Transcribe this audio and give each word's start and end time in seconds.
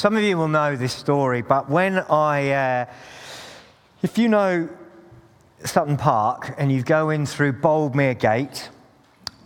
some 0.00 0.16
of 0.16 0.22
you 0.22 0.38
will 0.38 0.48
know 0.48 0.76
this 0.76 0.94
story, 0.94 1.42
but 1.42 1.68
when 1.68 1.98
I, 1.98 2.52
uh, 2.52 2.86
if 4.00 4.16
you 4.16 4.30
know 4.30 4.66
Sutton 5.66 5.98
Park 5.98 6.54
and 6.56 6.72
you 6.72 6.82
go 6.82 7.10
in 7.10 7.26
through 7.26 7.52
Boldmere 7.60 8.18
Gate 8.18 8.70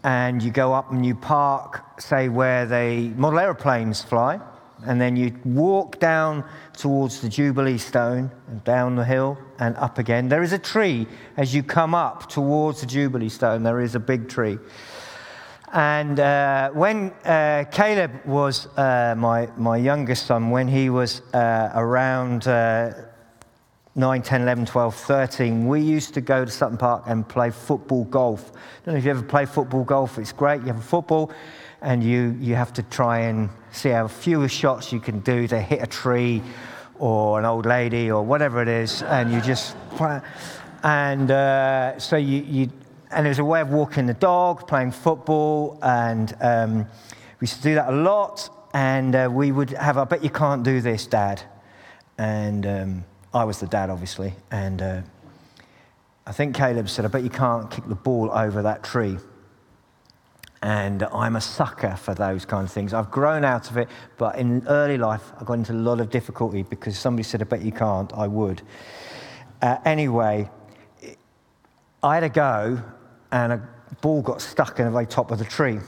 and 0.05 0.41
you 0.41 0.53
go 0.53 0.73
up 0.73 0.93
and 0.93 1.05
you 1.05 1.17
park, 1.17 2.01
say, 2.01 2.29
where 2.29 2.67
the 2.67 3.09
model 3.17 3.41
aeroplanes 3.41 4.01
fly, 4.01 4.39
and 4.87 5.01
then 5.01 5.17
you 5.17 5.37
walk 5.45 5.99
down 5.99 6.45
towards 6.77 7.21
the 7.21 7.29
Jubilee 7.29 7.77
Stone 7.77 8.31
and 8.47 8.63
down 8.63 8.95
the 8.95 9.05
hill 9.05 9.37
and 9.59 9.75
up 9.79 9.99
again. 9.99 10.29
There 10.29 10.45
is 10.45 10.53
a 10.53 10.59
tree 10.61 11.09
as 11.37 11.53
you 11.53 11.65
come 11.65 11.97
up 11.97 12.29
towards 12.29 12.81
the 12.81 12.87
Jubilee 12.87 13.29
Stone, 13.29 13.65
there 13.65 13.81
is 13.81 13.97
a 13.97 14.01
big 14.01 14.29
tree. 14.29 14.61
And 15.75 16.21
uh, 16.21 16.71
when 16.71 17.11
uh, 17.25 17.65
Caleb 17.73 18.25
was 18.25 18.69
uh, 18.77 19.17
my, 19.19 19.49
my 19.57 19.77
youngest 19.77 20.27
son, 20.27 20.51
when 20.51 20.69
he 20.69 20.89
was 20.89 21.21
uh, 21.35 21.73
around 21.75 22.47
uh, 22.47 22.93
9, 23.97 24.23
10, 24.23 24.43
11, 24.43 24.67
12, 24.67 24.95
13, 24.95 25.67
we 25.67 25.81
used 25.81 26.15
to 26.15 26.21
go 26.21 26.45
to 26.45 26.51
Sutton 26.51 26.79
Park 26.79 27.03
and 27.07 27.29
play 27.29 27.51
football 27.51 28.05
golf. 28.05 28.53
I 28.53 28.87
don't 28.87 28.95
know 28.95 28.99
if 28.99 29.05
you 29.05 29.11
ever 29.11 29.23
play 29.25 29.47
football 29.47 29.83
golf, 29.83 30.17
it's 30.17 30.33
great. 30.33 30.61
You 30.61 30.69
have 30.69 30.79
a 30.79 30.81
football 30.81 31.33
and 31.83 32.05
you, 32.05 32.37
you 32.39 32.55
have 32.55 32.73
to 32.75 32.83
try 32.85 33.23
and 33.23 33.51
see 33.73 33.89
how 33.89 34.07
few 34.07 34.47
shots 34.47 34.93
you 34.93 35.01
can 35.01 35.19
do 35.21 35.49
to 35.49 35.61
hit 35.61 35.83
a 35.83 35.89
tree 35.89 36.41
or 37.01 37.41
an 37.41 37.45
old 37.45 37.67
lady 37.67 38.13
or 38.13 38.23
whatever 38.23 38.63
it 38.63 38.69
is, 38.69 39.03
and 39.03 39.33
you 39.33 39.41
just 39.41 39.77
and 40.85 41.31
uh, 41.31 41.99
so 41.99 42.17
you, 42.17 42.43
you 42.43 42.71
and 43.15 43.25
there's 43.25 43.39
a 43.39 43.45
way 43.45 43.61
of 43.61 43.71
walking 43.71 44.07
the 44.07 44.15
dog, 44.15 44.67
playing 44.67 44.93
football, 44.93 45.79
and 45.83 46.37
um, 46.41 46.79
we 47.41 47.45
used 47.45 47.57
to 47.57 47.63
do 47.63 47.75
that 47.77 47.89
a 47.89 47.97
lot. 47.97 48.51
And 48.75 49.15
uh, 49.15 49.29
we 49.33 49.53
would 49.53 49.71
have, 49.71 49.97
I 49.99 50.05
bet 50.05 50.25
you 50.25 50.31
can't 50.31 50.65
do 50.65 50.81
this, 50.81 51.07
Dad. 51.07 51.43
And 52.19 52.67
um, 52.67 53.05
I 53.33 53.45
was 53.45 53.61
the 53.61 53.67
dad, 53.67 53.89
obviously. 53.89 54.33
And 54.51 54.83
uh, 54.83 55.03
I 56.27 56.33
think 56.33 56.57
Caleb 56.57 56.89
said, 56.89 57.05
I 57.05 57.09
bet 57.09 57.23
you 57.23 57.31
can't 57.31 57.71
kick 57.71 57.87
the 57.87 57.95
ball 57.95 58.31
over 58.33 58.63
that 58.63 58.83
tree 58.83 59.17
and 60.65 61.03
I'm 61.03 61.37
a 61.37 61.43
sucker 61.43 61.95
for 61.95 62.15
those 62.15 62.47
kind 62.47 62.67
of 62.67 62.73
things. 62.73 62.95
I've 62.95 63.11
grown 63.11 63.45
out 63.45 63.71
of 63.71 63.77
it, 63.77 63.87
but 64.17 64.39
in 64.39 64.67
early 64.67 64.97
life, 64.97 65.31
I 65.39 65.45
got 65.45 65.55
into 65.55 65.73
a 65.73 65.75
lot 65.75 66.01
of 66.01 66.09
difficulty 66.09 66.63
because 66.63 66.99
somebody 66.99 67.23
said, 67.23 67.43
I 67.43 67.45
bet 67.45 67.61
you 67.61 67.71
can't, 67.71 68.11
I 68.15 68.27
would. 68.27 68.63
Uh, 69.61 69.77
anyway, 69.85 70.49
I 72.03 72.15
had 72.15 72.25
a 72.25 72.31
go, 72.31 72.83
and 73.35 73.53
a 73.53 73.69
ball 74.01 74.23
got 74.23 74.41
stuck 74.41 74.79
in 74.79 74.85
the 74.85 74.93
very 74.93 75.07
top 75.07 75.33
of 75.33 75.41
the 75.41 75.45
tree. 75.45 75.81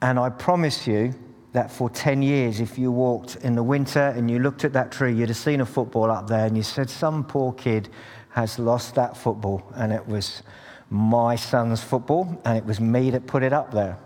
And 0.00 0.16
I 0.16 0.30
promise 0.30 0.86
you 0.86 1.12
that 1.52 1.72
for 1.72 1.90
10 1.90 2.22
years, 2.22 2.60
if 2.60 2.78
you 2.78 2.92
walked 2.92 3.34
in 3.36 3.56
the 3.56 3.62
winter 3.64 4.14
and 4.16 4.30
you 4.30 4.38
looked 4.38 4.64
at 4.64 4.72
that 4.74 4.92
tree, 4.92 5.12
you'd 5.12 5.28
have 5.28 5.36
seen 5.36 5.60
a 5.60 5.66
football 5.66 6.08
up 6.08 6.28
there, 6.28 6.46
and 6.46 6.56
you 6.56 6.62
said, 6.62 6.88
Some 6.88 7.24
poor 7.24 7.52
kid 7.52 7.88
has 8.30 8.60
lost 8.60 8.94
that 8.94 9.16
football. 9.16 9.60
And 9.74 9.92
it 9.92 10.06
was 10.06 10.44
my 10.88 11.34
son's 11.34 11.82
football, 11.82 12.40
and 12.44 12.56
it 12.56 12.64
was 12.64 12.80
me 12.80 13.10
that 13.10 13.26
put 13.26 13.42
it 13.42 13.52
up 13.52 13.72
there. 13.72 13.98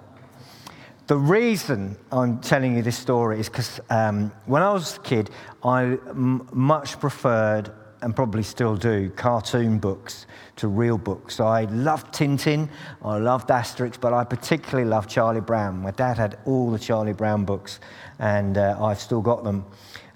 The 1.06 1.19
reason 1.19 1.98
I'm 2.11 2.41
telling 2.41 2.75
you 2.75 2.81
this 2.81 2.97
story 2.97 3.38
is 3.38 3.50
because 3.50 3.81
um, 3.91 4.33
when 4.47 4.62
I 4.62 4.72
was 4.72 4.97
a 4.97 5.00
kid, 5.00 5.28
I 5.62 5.83
m- 5.83 6.48
much 6.55 6.98
preferred, 6.98 7.70
and 8.05 8.14
probably 8.14 8.42
still 8.42 8.77
do, 8.77 9.10
cartoon 9.10 9.78
books 9.78 10.27
to 10.56 10.69
real 10.69 10.98
books. 10.98 11.41
I 11.41 11.64
loved 11.64 12.14
Tintin, 12.14 12.69
I 13.02 13.16
loved 13.16 13.48
Asterix, 13.48 13.98
but 13.98 14.12
I 14.12 14.24
particularly 14.24 14.88
loved 14.88 15.08
Charlie 15.08 15.41
Brown. 15.41 15.80
My 15.80 15.91
dad 15.91 16.19
had 16.19 16.38
all 16.44 16.70
the 16.70 16.78
Charlie 16.78 17.14
Brown 17.14 17.44
books, 17.44 17.80
and 18.19 18.58
uh, 18.58 18.77
I've 18.80 19.00
still 19.00 19.22
got 19.22 19.42
them. 19.42 19.64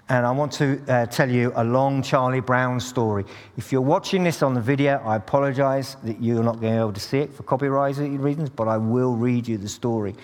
And 0.07 0.25
I 0.25 0.31
want 0.31 0.51
to 0.53 0.81
uh, 0.87 1.05
tell 1.07 1.29
you 1.29 1.51
a 1.55 1.63
long 1.63 2.01
Charlie 2.01 2.39
Brown 2.39 2.79
story. 2.79 3.25
If 3.57 3.71
you're 3.71 3.81
watching 3.81 4.23
this 4.23 4.41
on 4.41 4.53
the 4.53 4.61
video, 4.61 5.01
I 5.05 5.15
apologize 5.15 5.97
that 6.03 6.21
you're 6.21 6.43
not 6.43 6.59
going 6.61 6.73
to 6.73 6.77
be 6.77 6.79
able 6.79 6.93
to 6.93 6.99
see 6.99 7.19
it 7.19 7.33
for 7.33 7.43
copyright 7.43 7.97
reasons, 7.97 8.49
but 8.49 8.67
I 8.67 8.77
will 8.77 9.15
read 9.15 9.47
you 9.47 9.57
the 9.57 9.69
story. 9.69 10.15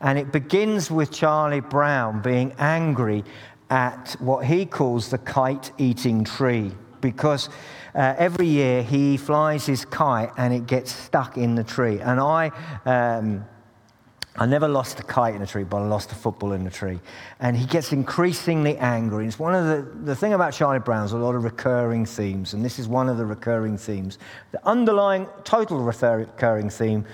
And 0.00 0.18
it 0.18 0.30
begins 0.30 0.90
with 0.90 1.10
Charlie 1.10 1.60
Brown 1.60 2.22
being 2.22 2.54
angry 2.58 3.24
at 3.70 4.16
what 4.18 4.44
he 4.44 4.66
calls 4.66 5.10
the 5.10 5.18
kite 5.18 5.72
eating 5.78 6.24
tree 6.24 6.72
because 7.04 7.50
uh, 7.94 8.14
every 8.16 8.46
year 8.46 8.82
he 8.82 9.18
flies 9.18 9.66
his 9.66 9.84
kite 9.84 10.30
and 10.38 10.54
it 10.54 10.66
gets 10.66 10.90
stuck 10.90 11.36
in 11.36 11.54
the 11.54 11.64
tree. 11.64 12.00
And 12.00 12.18
I. 12.18 12.50
Um, 12.86 13.44
I 14.36 14.46
never 14.46 14.66
lost 14.66 14.98
a 14.98 15.04
kite 15.04 15.36
in 15.36 15.42
a 15.42 15.46
tree, 15.46 15.62
but 15.62 15.76
I 15.76 15.86
lost 15.86 16.10
a 16.10 16.16
football 16.16 16.54
in 16.54 16.66
a 16.66 16.70
tree. 16.70 16.98
And 17.38 17.56
he 17.56 17.66
gets 17.66 17.92
increasingly 17.92 18.76
angry. 18.78 19.28
It's 19.28 19.38
one 19.38 19.54
of 19.54 19.64
the, 19.64 19.88
the 20.06 20.16
thing 20.16 20.32
about 20.32 20.52
Charlie 20.52 20.80
Brown's 20.80 21.12
a 21.12 21.16
lot 21.16 21.36
of 21.36 21.44
recurring 21.44 22.04
themes, 22.04 22.52
and 22.52 22.64
this 22.64 22.80
is 22.80 22.88
one 22.88 23.08
of 23.08 23.16
the 23.16 23.24
recurring 23.24 23.78
themes. 23.78 24.18
The 24.50 24.58
underlying, 24.66 25.28
total 25.44 25.78
recurring 25.78 26.68
theme 26.68 27.04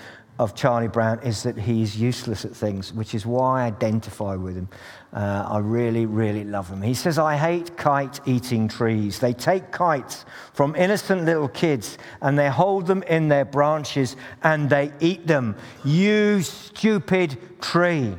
of 0.41 0.55
Charlie 0.55 0.89
Brown 0.89 1.21
is 1.23 1.43
that 1.43 1.59
he's 1.59 2.01
useless 2.01 2.47
at 2.47 2.57
things, 2.57 2.95
which 2.95 3.15
is 3.15 3.27
why 3.27 3.65
I 3.65 3.67
identify 3.67 4.37
with 4.37 4.57
him. 4.57 4.71
Uh, 5.13 5.47
I 5.47 5.59
really, 5.59 6.07
really 6.07 6.45
love 6.45 6.67
him. 6.67 6.81
He 6.81 6.95
says, 6.95 7.19
I 7.19 7.37
hate 7.37 7.77
kite 7.77 8.27
eating 8.27 8.67
trees. 8.67 9.19
They 9.19 9.35
take 9.35 9.71
kites 9.71 10.25
from 10.55 10.75
innocent 10.77 11.27
little 11.27 11.49
kids 11.49 11.99
and 12.23 12.39
they 12.39 12.49
hold 12.49 12.87
them 12.87 13.03
in 13.03 13.29
their 13.29 13.45
branches 13.45 14.17
and 14.43 14.71
they 14.71 14.95
eat 14.99 15.27
them. 15.27 15.57
You 15.85 16.41
stupid 16.41 17.61
tree. 17.61 18.15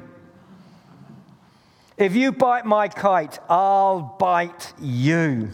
If 1.98 2.16
you 2.16 2.32
bite 2.32 2.68
my 2.68 2.88
kite, 2.88 3.40
I'll 3.50 4.16
bite 4.20 4.74
you. 4.80 5.50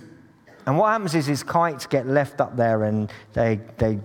And 0.66 0.78
what 0.78 0.90
happens 0.90 1.16
is 1.16 1.28
his 1.28 1.44
kites 1.44 1.86
get 1.86 2.08
left 2.08 2.42
up 2.42 2.58
there 2.58 2.84
and 2.84 3.10
they, 3.32 3.62
they 3.78 4.00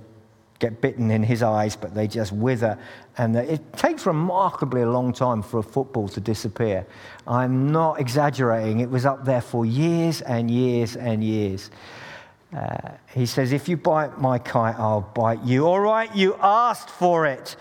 get 0.63 0.81
bitten 0.81 1.11
in 1.11 1.23
his 1.23 1.43
eyes, 1.43 1.77
but 1.77 1.95
they 1.95 2.07
just 2.07 2.33
wither. 2.33 2.79
And 3.19 3.37
it 3.37 3.61
takes 3.75 4.07
remarkably 4.07 4.83
a 4.83 4.91
long 4.91 5.13
time 5.13 5.43
for 5.43 5.59
a 5.59 5.63
football 5.63 6.09
to 6.09 6.21
disappear. 6.21 6.87
I'm 7.27 7.73
not 7.73 8.01
exaggerating, 8.01 8.81
it 8.81 8.89
was 8.89 9.05
up 9.05 9.25
there 9.25 9.43
for 9.43 9.67
years 9.67 10.23
and 10.23 10.51
years 10.51 10.97
and 10.97 11.23
years. 11.23 11.71
Uh, 12.57 12.93
he 13.13 13.27
says, 13.27 13.53
If 13.53 13.69
you 13.69 13.77
bite 13.77 14.21
my 14.21 14.39
kite, 14.39 14.79
I'll 14.79 15.01
bite 15.01 15.43
you. 15.43 15.67
All 15.67 15.81
right, 15.81 16.15
you 16.15 16.37
asked 16.41 16.91
for 16.91 17.27
it. 17.27 17.57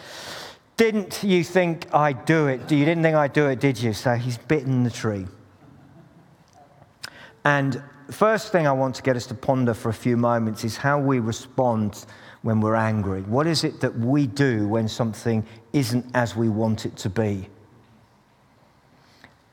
Didn't 0.78 1.24
you 1.24 1.44
think 1.44 1.94
I'd 1.94 2.26
do 2.26 2.48
it? 2.48 2.72
You 2.72 2.86
didn't 2.86 3.04
think 3.04 3.16
I'd 3.16 3.34
do 3.34 3.48
it, 3.48 3.60
did 3.60 3.82
you? 3.82 3.94
So 3.94 4.16
he's 4.16 4.38
bitten 4.38 4.84
the 4.84 4.90
tree. 4.90 5.26
And 7.44 7.82
first 8.10 8.52
thing 8.52 8.68
I 8.68 8.72
want 8.72 8.96
to 8.96 9.02
get 9.02 9.16
us 9.16 9.26
to 9.28 9.34
ponder 9.34 9.74
for 9.74 9.90
a 9.90 9.94
few 9.94 10.18
moments 10.18 10.64
is 10.64 10.78
how 10.78 11.00
we 11.00 11.20
respond 11.20 12.06
when 12.42 12.60
we're 12.60 12.76
angry? 12.76 13.22
What 13.22 13.48
is 13.48 13.64
it 13.64 13.82
that 13.82 13.98
we 13.98 14.28
do 14.28 14.68
when 14.68 14.88
something 14.88 15.46
isn't 15.74 16.06
as 16.14 16.36
we 16.36 16.50
want 16.50 16.86
it 16.86 16.96
to 16.98 17.10
be? 17.10 17.48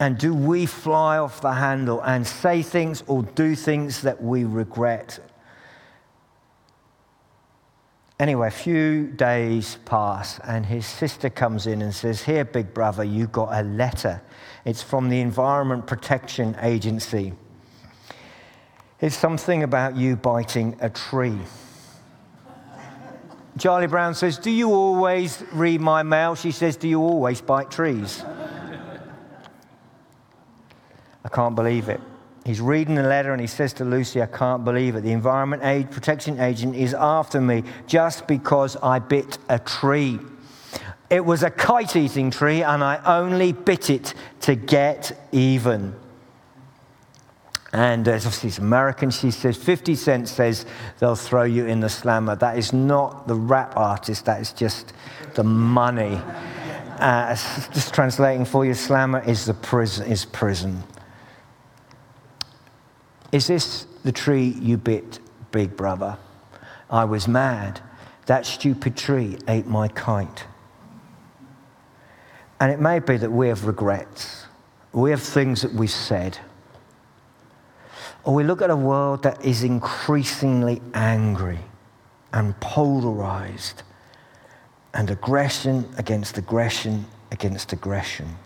And 0.00 0.16
do 0.16 0.32
we 0.32 0.66
fly 0.66 1.18
off 1.18 1.40
the 1.40 1.52
handle 1.52 2.00
and 2.02 2.26
say 2.26 2.62
things 2.62 3.02
or 3.06 3.24
do 3.24 3.54
things 3.54 4.02
that 4.02 4.22
we 4.22 4.44
regret? 4.44 5.18
Anyway, 8.20 8.48
a 8.48 8.50
few 8.50 9.06
days 9.06 9.78
pass, 9.84 10.40
and 10.40 10.66
his 10.66 10.86
sister 10.86 11.30
comes 11.30 11.68
in 11.68 11.82
and 11.82 11.94
says, 11.94 12.22
Here, 12.22 12.44
big 12.44 12.74
brother, 12.74 13.04
you 13.04 13.28
got 13.28 13.52
a 13.52 13.62
letter. 13.62 14.20
It's 14.64 14.82
from 14.82 15.08
the 15.08 15.20
Environment 15.20 15.86
Protection 15.86 16.56
Agency. 16.60 17.32
It's 19.00 19.16
something 19.16 19.62
about 19.62 19.96
you 19.96 20.16
biting 20.16 20.76
a 20.80 20.90
tree. 20.90 21.38
Charlie 23.58 23.86
Brown 23.86 24.14
says, 24.14 24.38
Do 24.38 24.50
you 24.50 24.70
always 24.70 25.42
read 25.52 25.80
my 25.80 26.02
mail? 26.02 26.34
She 26.34 26.50
says, 26.50 26.76
Do 26.76 26.88
you 26.88 27.00
always 27.00 27.40
bite 27.40 27.70
trees? 27.70 28.24
I 31.24 31.28
can't 31.28 31.54
believe 31.54 31.88
it. 31.88 32.00
He's 32.44 32.60
reading 32.60 32.94
the 32.94 33.02
letter 33.02 33.32
and 33.32 33.40
he 33.40 33.46
says 33.46 33.74
to 33.74 33.84
Lucy, 33.84 34.22
I 34.22 34.26
can't 34.26 34.64
believe 34.64 34.96
it. 34.96 35.02
The 35.02 35.12
Environment 35.12 35.62
Aid 35.62 35.90
Protection 35.90 36.40
Agent 36.40 36.74
is 36.74 36.94
after 36.94 37.40
me 37.40 37.62
just 37.86 38.26
because 38.26 38.74
I 38.76 39.00
bit 39.00 39.36
a 39.50 39.58
tree. 39.58 40.18
It 41.10 41.24
was 41.24 41.42
a 41.42 41.50
kite 41.50 41.94
eating 41.94 42.30
tree 42.30 42.62
and 42.62 42.82
I 42.82 43.02
only 43.04 43.52
bit 43.52 43.90
it 43.90 44.14
to 44.42 44.54
get 44.54 45.28
even. 45.30 45.94
And 47.72 48.08
uh, 48.08 48.12
obviously 48.12 48.48
it's 48.48 48.58
American. 48.58 49.10
She 49.10 49.30
says 49.30 49.56
50 49.56 49.94
Cent 49.94 50.28
says 50.28 50.64
they'll 50.98 51.14
throw 51.14 51.42
you 51.42 51.66
in 51.66 51.80
the 51.80 51.88
slammer. 51.88 52.34
That 52.36 52.56
is 52.56 52.72
not 52.72 53.28
the 53.28 53.34
rap 53.34 53.76
artist, 53.76 54.24
that 54.24 54.40
is 54.40 54.52
just 54.52 54.92
the 55.34 55.44
money. 55.44 56.20
Uh, 56.98 57.34
just 57.34 57.94
translating 57.94 58.44
for 58.44 58.64
you, 58.64 58.74
slammer 58.74 59.22
is, 59.22 59.44
the 59.44 59.54
prison, 59.54 60.10
is 60.10 60.24
prison. 60.24 60.82
Is 63.30 63.46
this 63.46 63.86
the 64.04 64.12
tree 64.12 64.56
you 64.60 64.78
bit, 64.78 65.20
big 65.52 65.76
brother? 65.76 66.16
I 66.90 67.04
was 67.04 67.28
mad. 67.28 67.80
That 68.26 68.46
stupid 68.46 68.96
tree 68.96 69.38
ate 69.46 69.66
my 69.66 69.88
kite. 69.88 70.44
And 72.60 72.72
it 72.72 72.80
may 72.80 72.98
be 72.98 73.16
that 73.18 73.30
we 73.30 73.48
have 73.48 73.66
regrets. 73.66 74.46
We 74.92 75.10
have 75.10 75.22
things 75.22 75.62
that 75.62 75.72
we've 75.72 75.90
said 75.90 76.38
or 78.24 78.34
we 78.34 78.44
look 78.44 78.62
at 78.62 78.70
a 78.70 78.76
world 78.76 79.22
that 79.22 79.44
is 79.44 79.64
increasingly 79.64 80.82
angry 80.94 81.58
and 82.32 82.58
polarized 82.60 83.82
and 84.94 85.10
aggression 85.10 85.88
against 85.96 86.38
aggression 86.38 87.06
against 87.30 87.72
aggression. 87.72 88.36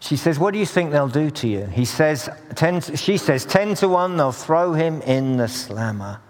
She 0.00 0.16
says, 0.16 0.38
What 0.38 0.52
do 0.52 0.60
you 0.60 0.66
think 0.66 0.92
they'll 0.92 1.08
do 1.08 1.30
to 1.30 1.48
you? 1.48 1.66
He 1.66 1.84
says, 1.84 2.28
ten, 2.54 2.80
she 2.80 3.16
says, 3.16 3.44
10 3.44 3.74
to 3.76 3.88
1, 3.88 4.16
they'll 4.16 4.32
throw 4.32 4.72
him 4.72 5.02
in 5.02 5.36
the 5.36 5.48
slammer. 5.48 6.20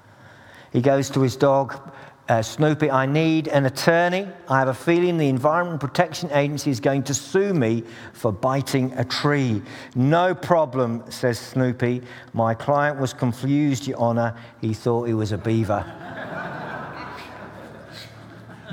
He 0.73 0.81
goes 0.81 1.11
to 1.11 1.21
his 1.21 1.37
dog, 1.37 1.93
uh, 2.29 2.43
Snoopy, 2.43 2.91
I 2.91 3.07
need 3.07 3.49
an 3.49 3.65
attorney. 3.65 4.29
I 4.49 4.59
have 4.59 4.69
a 4.69 4.75
feeling 4.75 5.17
the 5.17 5.29
Environment 5.29 5.81
Protection 5.81 6.31
Agency 6.33 6.71
is 6.71 6.79
going 6.79 7.03
to 7.05 7.15
sue 7.15 7.55
me 7.55 7.85
for 8.13 8.33
biting 8.33 8.93
a 8.99 9.05
tree. 9.05 9.63
No 9.95 10.35
problem, 10.35 11.03
says 11.11 11.39
Snoopy. 11.39 12.03
My 12.35 12.53
client 12.53 13.01
was 13.01 13.15
confused, 13.15 13.87
Your 13.87 13.99
Honor. 13.99 14.37
He 14.61 14.75
thought 14.75 15.05
he 15.05 15.15
was 15.15 15.33
a 15.33 15.39
beaver. 15.39 15.87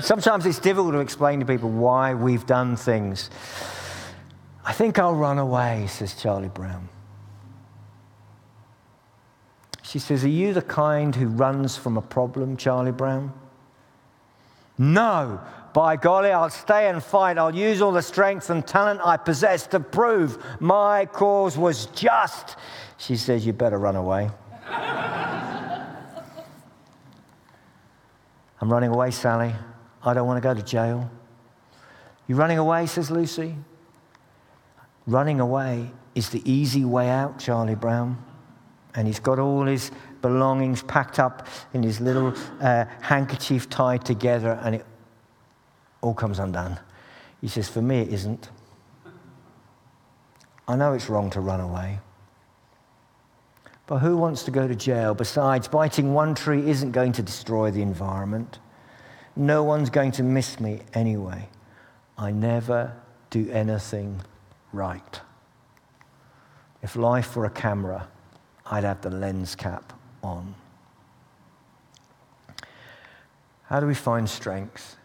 Sometimes 0.00 0.44
it's 0.44 0.58
difficult 0.58 0.92
to 0.92 1.00
explain 1.00 1.40
to 1.40 1.46
people 1.46 1.70
why 1.70 2.12
we've 2.12 2.44
done 2.44 2.76
things. 2.76 3.30
I 4.66 4.72
think 4.74 4.98
I'll 4.98 5.14
run 5.14 5.38
away, 5.38 5.86
says 5.88 6.14
Charlie 6.14 6.48
Brown. 6.48 6.90
She 9.82 9.98
says, 9.98 10.24
Are 10.24 10.28
you 10.28 10.52
the 10.52 10.60
kind 10.60 11.14
who 11.14 11.28
runs 11.28 11.78
from 11.78 11.96
a 11.96 12.02
problem, 12.02 12.58
Charlie 12.58 12.92
Brown? 12.92 13.32
No, 14.78 15.40
by 15.72 15.96
golly, 15.96 16.30
I'll 16.30 16.50
stay 16.50 16.88
and 16.88 17.02
fight. 17.02 17.38
I'll 17.38 17.54
use 17.54 17.80
all 17.80 17.92
the 17.92 18.02
strength 18.02 18.50
and 18.50 18.66
talent 18.66 19.00
I 19.02 19.16
possess 19.16 19.66
to 19.68 19.80
prove 19.80 20.42
my 20.60 21.06
cause 21.06 21.56
was 21.58 21.86
just. 21.86 22.56
She 22.98 23.16
says, 23.16 23.46
You 23.46 23.52
better 23.52 23.78
run 23.78 23.96
away. 23.96 24.30
I'm 28.60 28.72
running 28.72 28.90
away, 28.90 29.10
Sally. 29.10 29.54
I 30.02 30.14
don't 30.14 30.26
want 30.26 30.42
to 30.42 30.48
go 30.48 30.54
to 30.54 30.62
jail. 30.62 31.10
You 32.26 32.36
running 32.36 32.58
away, 32.58 32.86
says 32.86 33.10
Lucy. 33.10 33.56
Running 35.06 35.40
away 35.40 35.90
is 36.14 36.30
the 36.30 36.42
easy 36.50 36.84
way 36.84 37.08
out, 37.08 37.38
Charlie 37.38 37.74
Brown. 37.74 38.22
And 38.96 39.06
he's 39.06 39.20
got 39.20 39.38
all 39.38 39.66
his 39.66 39.90
belongings 40.22 40.82
packed 40.82 41.18
up 41.18 41.46
in 41.74 41.82
his 41.82 42.00
little 42.00 42.34
uh, 42.60 42.86
handkerchief 43.02 43.68
tied 43.68 44.04
together, 44.04 44.58
and 44.62 44.74
it 44.74 44.86
all 46.00 46.14
comes 46.14 46.38
undone. 46.38 46.80
He 47.40 47.48
says, 47.48 47.68
For 47.68 47.82
me, 47.82 48.00
it 48.00 48.08
isn't. 48.08 48.48
I 50.66 50.76
know 50.76 50.94
it's 50.94 51.08
wrong 51.08 51.30
to 51.30 51.40
run 51.40 51.60
away. 51.60 52.00
But 53.86 53.98
who 53.98 54.16
wants 54.16 54.42
to 54.44 54.50
go 54.50 54.66
to 54.66 54.74
jail? 54.74 55.14
Besides, 55.14 55.68
biting 55.68 56.12
one 56.12 56.34
tree 56.34 56.68
isn't 56.68 56.90
going 56.90 57.12
to 57.12 57.22
destroy 57.22 57.70
the 57.70 57.82
environment. 57.82 58.58
No 59.36 59.62
one's 59.62 59.90
going 59.90 60.10
to 60.12 60.22
miss 60.22 60.58
me 60.58 60.80
anyway. 60.92 61.48
I 62.18 62.32
never 62.32 62.96
do 63.30 63.48
anything 63.50 64.22
right. 64.72 65.20
If 66.82 66.96
life 66.96 67.36
were 67.36 67.44
a 67.44 67.50
camera, 67.50 68.08
I'd 68.70 68.84
have 68.84 69.00
the 69.00 69.10
lens 69.10 69.54
cap 69.54 69.92
on. 70.22 70.54
How 73.64 73.80
do 73.80 73.86
we 73.86 73.94
find 73.94 74.28
strength 74.28 74.96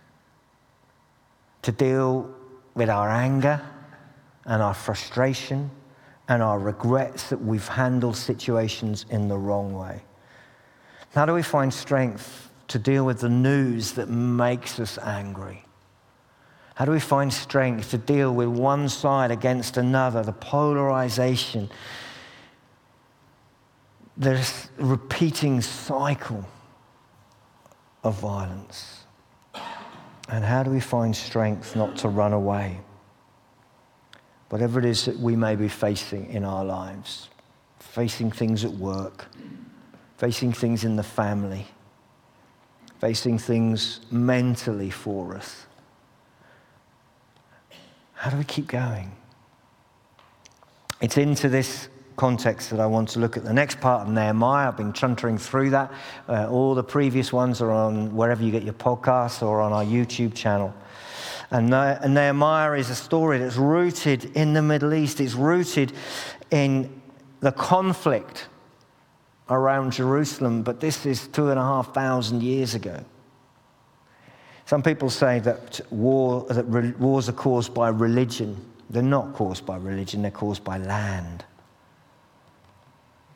to 1.64 1.72
deal 1.72 2.30
with 2.74 2.90
our 2.90 3.10
anger 3.10 3.62
and 4.46 4.62
our 4.62 4.74
frustration 4.74 5.70
and 6.28 6.42
our 6.42 6.60
regrets 6.60 7.30
that 7.30 7.42
we've 7.42 7.68
handled 7.68 8.16
situations 8.16 9.06
in 9.10 9.28
the 9.28 9.38
wrong 9.38 9.74
way? 9.74 10.02
How 11.14 11.26
do 11.26 11.34
we 11.34 11.42
find 11.42 11.74
strength 11.74 12.50
to 12.70 12.80
deal 12.80 13.06
with 13.06 13.20
the 13.20 13.30
news 13.30 13.94
that 13.94 14.10
makes 14.10 14.80
us 14.80 14.98
angry? 14.98 15.66
How 16.76 16.86
do 16.86 16.92
we 16.92 17.00
find 17.00 17.32
strength 17.34 17.92
to 17.92 17.98
deal 17.98 18.34
with 18.34 18.48
one 18.48 18.90
side 18.90 19.30
against 19.30 19.78
another, 19.78 20.24
the 20.24 20.32
polarization 20.32 21.70
there's 24.18 24.70
a 24.78 24.86
repeating 24.86 25.62
cycle 25.62 26.48
of 28.04 28.20
violence. 28.20 29.04
And 30.30 30.44
how 30.44 30.64
do 30.64 30.72
we 30.72 30.80
find 30.80 31.16
strength 31.16 31.76
not 31.76 31.98
to 31.98 32.10
run 32.10 32.34
away? 32.34 32.80
Whatever 34.50 34.80
it 34.80 34.86
is 34.86 35.06
that 35.06 35.18
we 35.18 35.36
may 35.36 35.56
be 35.56 35.68
facing 35.68 36.30
in 36.30 36.44
our 36.44 36.64
lives, 36.64 37.30
facing 37.80 38.32
things 38.32 38.64
at 38.64 38.72
work, 38.72 39.28
facing 40.18 40.54
things 40.54 40.84
in 40.84 40.96
the 40.96 41.04
family, 41.04 41.68
facing 43.00 43.38
things 43.38 44.02
mentally 44.12 44.90
for 44.90 45.36
us. 45.36 45.66
How 48.14 48.30
do 48.30 48.38
we 48.38 48.44
keep 48.44 48.68
going? 48.68 49.12
It's 51.02 51.18
into 51.18 51.50
this 51.50 51.90
context 52.16 52.70
that 52.70 52.80
I 52.80 52.86
want 52.86 53.10
to 53.10 53.20
look 53.20 53.38
at. 53.38 53.44
The 53.44 53.54
next 53.54 53.80
part 53.80 54.08
of 54.08 54.14
Nehemiah, 54.14 54.68
I've 54.68 54.78
been 54.78 54.94
chuntering 54.94 55.40
through 55.40 55.72
that. 55.72 55.92
Uh, 56.28 56.50
all 56.50 56.76
the 56.76 56.84
previous 56.84 57.34
ones 57.34 57.62
are 57.62 57.72
on 57.72 58.16
wherever 58.16 58.44
you 58.44 58.52
get 58.52 58.64
your 58.64 58.74
podcasts 58.74 59.42
or 59.46 59.62
on 59.62 59.72
our 59.72 59.84
YouTube 59.84 60.34
channel. 60.34 60.74
And 61.52 61.70
Nehemiah 61.70 62.74
is 62.74 62.90
a 62.90 62.96
story 62.96 63.38
that's 63.38 63.58
rooted 63.58 64.26
in 64.38 64.54
the 64.54 64.62
Middle 64.62 64.94
East. 64.94 65.20
It's 65.20 65.34
rooted 65.34 65.92
in 66.50 67.02
the 67.42 67.52
conflict 67.52 68.48
around 69.50 69.92
Jerusalem, 69.92 70.64
but 70.64 70.80
this 70.80 71.06
is 71.06 71.28
two 71.28 71.50
and 71.50 71.60
a 71.60 71.64
half 71.64 71.94
thousand 71.94 72.42
years 72.42 72.74
ago. 72.74 73.04
Some 74.66 74.82
people 74.82 75.10
say 75.10 75.40
that, 75.40 75.82
war, 75.90 76.46
that 76.50 76.66
wars 76.98 77.28
are 77.28 77.34
caused 77.34 77.74
by 77.74 77.90
religion. 77.90 78.56
They're 78.90 79.04
not 79.04 79.34
caused 79.34 79.66
by 79.66 79.76
religion, 79.76 80.22
they're 80.22 80.32
caused 80.32 80.64
by 80.64 80.78
land 80.78 81.44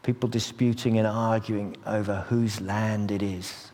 people 0.05 0.29
disputing 0.29 0.99
and 0.99 1.07
arguing 1.07 1.75
over 1.85 2.21
whose 2.29 2.61
land 2.61 3.09
it 3.09 3.23
is. 3.23 3.71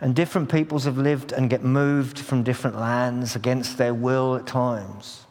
And 0.00 0.14
different 0.14 0.50
peoples 0.50 0.84
have 0.84 0.98
lived 0.98 1.32
and 1.32 1.48
get 1.48 1.64
moved 1.64 2.18
from 2.18 2.42
different 2.42 2.78
lands 2.78 3.34
against 3.34 3.78
their 3.78 3.94
will 3.94 4.36
at 4.36 4.46
times. 4.46 5.26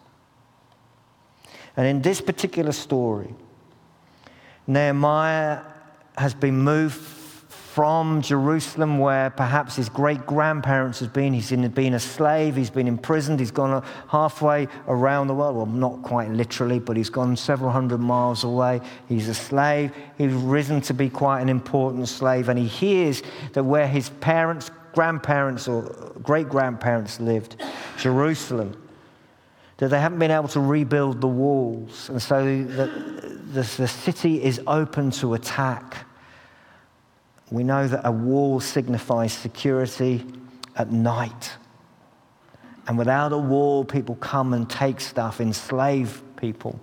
And 1.77 1.85
in 1.85 2.01
this 2.01 2.19
particular 2.19 2.71
story, 2.71 3.33
Nehemiah 4.65 5.59
has 6.17 6.33
been 6.33 6.57
moved 6.57 6.97
from 7.73 8.21
Jerusalem, 8.21 8.99
where 8.99 9.29
perhaps 9.29 9.77
his 9.77 9.87
great 9.87 10.25
grandparents 10.25 10.99
has 10.99 11.07
been. 11.07 11.31
He's 11.31 11.51
been 11.51 11.93
a 11.93 11.99
slave, 11.99 12.57
he's 12.57 12.69
been 12.69 12.87
imprisoned, 12.87 13.39
he's 13.39 13.51
gone 13.51 13.81
halfway 14.09 14.67
around 14.89 15.27
the 15.27 15.35
world. 15.35 15.55
Well, 15.55 15.65
not 15.65 16.01
quite 16.03 16.29
literally, 16.31 16.79
but 16.79 16.97
he's 16.97 17.09
gone 17.09 17.37
several 17.37 17.71
hundred 17.71 17.99
miles 17.99 18.43
away. 18.43 18.81
He's 19.07 19.29
a 19.29 19.33
slave. 19.33 19.93
He's 20.17 20.33
risen 20.33 20.81
to 20.81 20.93
be 20.93 21.09
quite 21.09 21.41
an 21.41 21.47
important 21.47 22.09
slave, 22.09 22.49
and 22.49 22.59
he 22.59 22.67
hears 22.67 23.23
that 23.53 23.63
where 23.63 23.87
his 23.87 24.09
parents, 24.19 24.69
grandparents, 24.93 25.69
or 25.69 26.13
great 26.21 26.49
grandparents 26.49 27.21
lived, 27.21 27.55
Jerusalem, 27.97 28.75
that 29.77 29.87
they 29.87 29.99
haven't 29.99 30.19
been 30.19 30.31
able 30.31 30.49
to 30.49 30.59
rebuild 30.59 31.21
the 31.21 31.27
walls. 31.27 32.09
And 32.09 32.21
so 32.21 32.43
the, 32.43 32.85
the, 33.53 33.61
the 33.61 33.87
city 33.87 34.43
is 34.43 34.59
open 34.67 35.11
to 35.11 35.35
attack. 35.35 36.05
We 37.51 37.63
know 37.65 37.87
that 37.87 38.01
a 38.05 38.11
wall 38.11 38.61
signifies 38.61 39.33
security 39.33 40.25
at 40.77 40.91
night. 40.91 41.51
And 42.87 42.97
without 42.97 43.33
a 43.33 43.37
wall, 43.37 43.83
people 43.85 44.15
come 44.15 44.53
and 44.53 44.69
take 44.69 45.01
stuff, 45.01 45.41
enslave 45.41 46.21
people. 46.37 46.79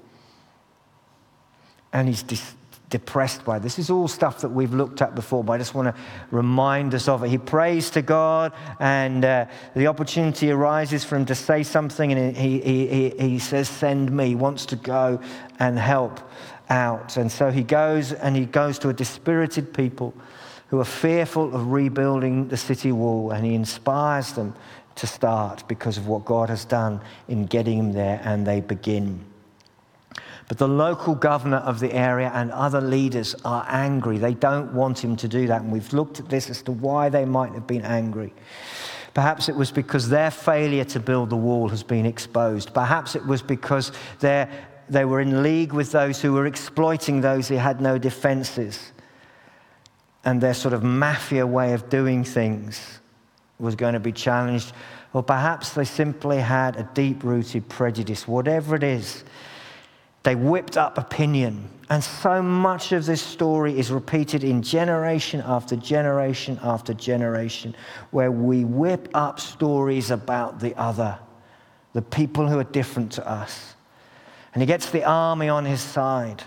And 1.92 2.06
he's 2.06 2.22
dis- 2.22 2.54
depressed 2.90 3.44
by 3.46 3.58
this. 3.58 3.76
This 3.76 3.86
is 3.86 3.90
all 3.90 4.08
stuff 4.08 4.42
that 4.42 4.50
we've 4.50 4.72
looked 4.72 5.02
at 5.02 5.14
before, 5.14 5.42
but 5.42 5.54
I 5.54 5.58
just 5.58 5.74
want 5.74 5.94
to 5.94 6.00
remind 6.30 6.94
us 6.94 7.08
of 7.08 7.24
it. 7.24 7.30
He 7.30 7.38
prays 7.38 7.90
to 7.90 8.02
God, 8.02 8.52
and 8.78 9.24
uh, 9.24 9.46
the 9.74 9.86
opportunity 9.86 10.50
arises 10.50 11.02
for 11.02 11.16
him 11.16 11.24
to 11.26 11.34
say 11.34 11.62
something, 11.62 12.12
and 12.12 12.36
he, 12.36 12.60
he, 12.60 12.86
he, 12.86 13.28
he 13.30 13.38
says, 13.38 13.68
Send 13.68 14.10
me. 14.10 14.28
He 14.28 14.34
wants 14.34 14.66
to 14.66 14.76
go 14.76 15.20
and 15.58 15.78
help 15.78 16.20
out. 16.70 17.16
And 17.16 17.32
so 17.32 17.50
he 17.50 17.62
goes, 17.62 18.12
and 18.12 18.36
he 18.36 18.44
goes 18.44 18.78
to 18.80 18.90
a 18.90 18.92
dispirited 18.92 19.72
people 19.72 20.14
who 20.68 20.80
are 20.80 20.84
fearful 20.84 21.54
of 21.54 21.72
rebuilding 21.72 22.48
the 22.48 22.56
city 22.56 22.92
wall, 22.92 23.30
and 23.30 23.44
he 23.44 23.54
inspires 23.54 24.32
them 24.32 24.54
to 24.94 25.06
start 25.06 25.66
because 25.68 25.96
of 25.96 26.06
what 26.06 26.24
God 26.24 26.48
has 26.48 26.64
done 26.64 27.00
in 27.28 27.46
getting 27.46 27.78
them 27.78 27.92
there, 27.92 28.20
and 28.24 28.46
they 28.46 28.60
begin. 28.60 29.24
But 30.48 30.56
the 30.56 30.68
local 30.68 31.14
governor 31.14 31.58
of 31.58 31.78
the 31.78 31.92
area 31.92 32.32
and 32.34 32.50
other 32.52 32.80
leaders 32.80 33.34
are 33.44 33.66
angry. 33.68 34.16
They 34.16 34.32
don't 34.32 34.72
want 34.72 34.98
him 34.98 35.14
to 35.16 35.28
do 35.28 35.46
that. 35.46 35.60
And 35.60 35.70
we've 35.70 35.92
looked 35.92 36.20
at 36.20 36.30
this 36.30 36.48
as 36.48 36.62
to 36.62 36.72
why 36.72 37.10
they 37.10 37.26
might 37.26 37.52
have 37.52 37.66
been 37.66 37.84
angry. 37.84 38.32
Perhaps 39.12 39.50
it 39.50 39.54
was 39.54 39.70
because 39.70 40.08
their 40.08 40.30
failure 40.30 40.84
to 40.84 41.00
build 41.00 41.28
the 41.28 41.36
wall 41.36 41.68
has 41.68 41.82
been 41.82 42.06
exposed. 42.06 42.72
Perhaps 42.72 43.14
it 43.14 43.26
was 43.26 43.42
because 43.42 43.92
they 44.20 44.48
were 44.90 45.20
in 45.20 45.42
league 45.42 45.74
with 45.74 45.92
those 45.92 46.22
who 46.22 46.32
were 46.32 46.46
exploiting 46.46 47.20
those 47.20 47.46
who 47.48 47.56
had 47.56 47.82
no 47.82 47.98
defenses. 47.98 48.92
And 50.28 50.42
their 50.42 50.52
sort 50.52 50.74
of 50.74 50.82
mafia 50.82 51.46
way 51.46 51.72
of 51.72 51.88
doing 51.88 52.22
things 52.22 53.00
was 53.58 53.74
going 53.74 53.94
to 53.94 53.98
be 54.00 54.12
challenged. 54.12 54.74
Or 55.14 55.22
perhaps 55.22 55.72
they 55.72 55.86
simply 55.86 56.36
had 56.36 56.76
a 56.76 56.82
deep 56.92 57.24
rooted 57.24 57.66
prejudice. 57.70 58.28
Whatever 58.28 58.76
it 58.76 58.82
is, 58.82 59.24
they 60.24 60.34
whipped 60.34 60.76
up 60.76 60.98
opinion. 60.98 61.70
And 61.88 62.04
so 62.04 62.42
much 62.42 62.92
of 62.92 63.06
this 63.06 63.22
story 63.22 63.78
is 63.78 63.90
repeated 63.90 64.44
in 64.44 64.60
generation 64.60 65.42
after 65.46 65.76
generation 65.76 66.60
after 66.62 66.92
generation, 66.92 67.74
where 68.10 68.30
we 68.30 68.66
whip 68.66 69.08
up 69.14 69.40
stories 69.40 70.10
about 70.10 70.60
the 70.60 70.78
other, 70.78 71.18
the 71.94 72.02
people 72.02 72.46
who 72.46 72.58
are 72.58 72.64
different 72.64 73.12
to 73.12 73.26
us. 73.26 73.76
And 74.52 74.62
he 74.62 74.66
gets 74.66 74.90
the 74.90 75.04
army 75.04 75.48
on 75.48 75.64
his 75.64 75.80
side. 75.80 76.44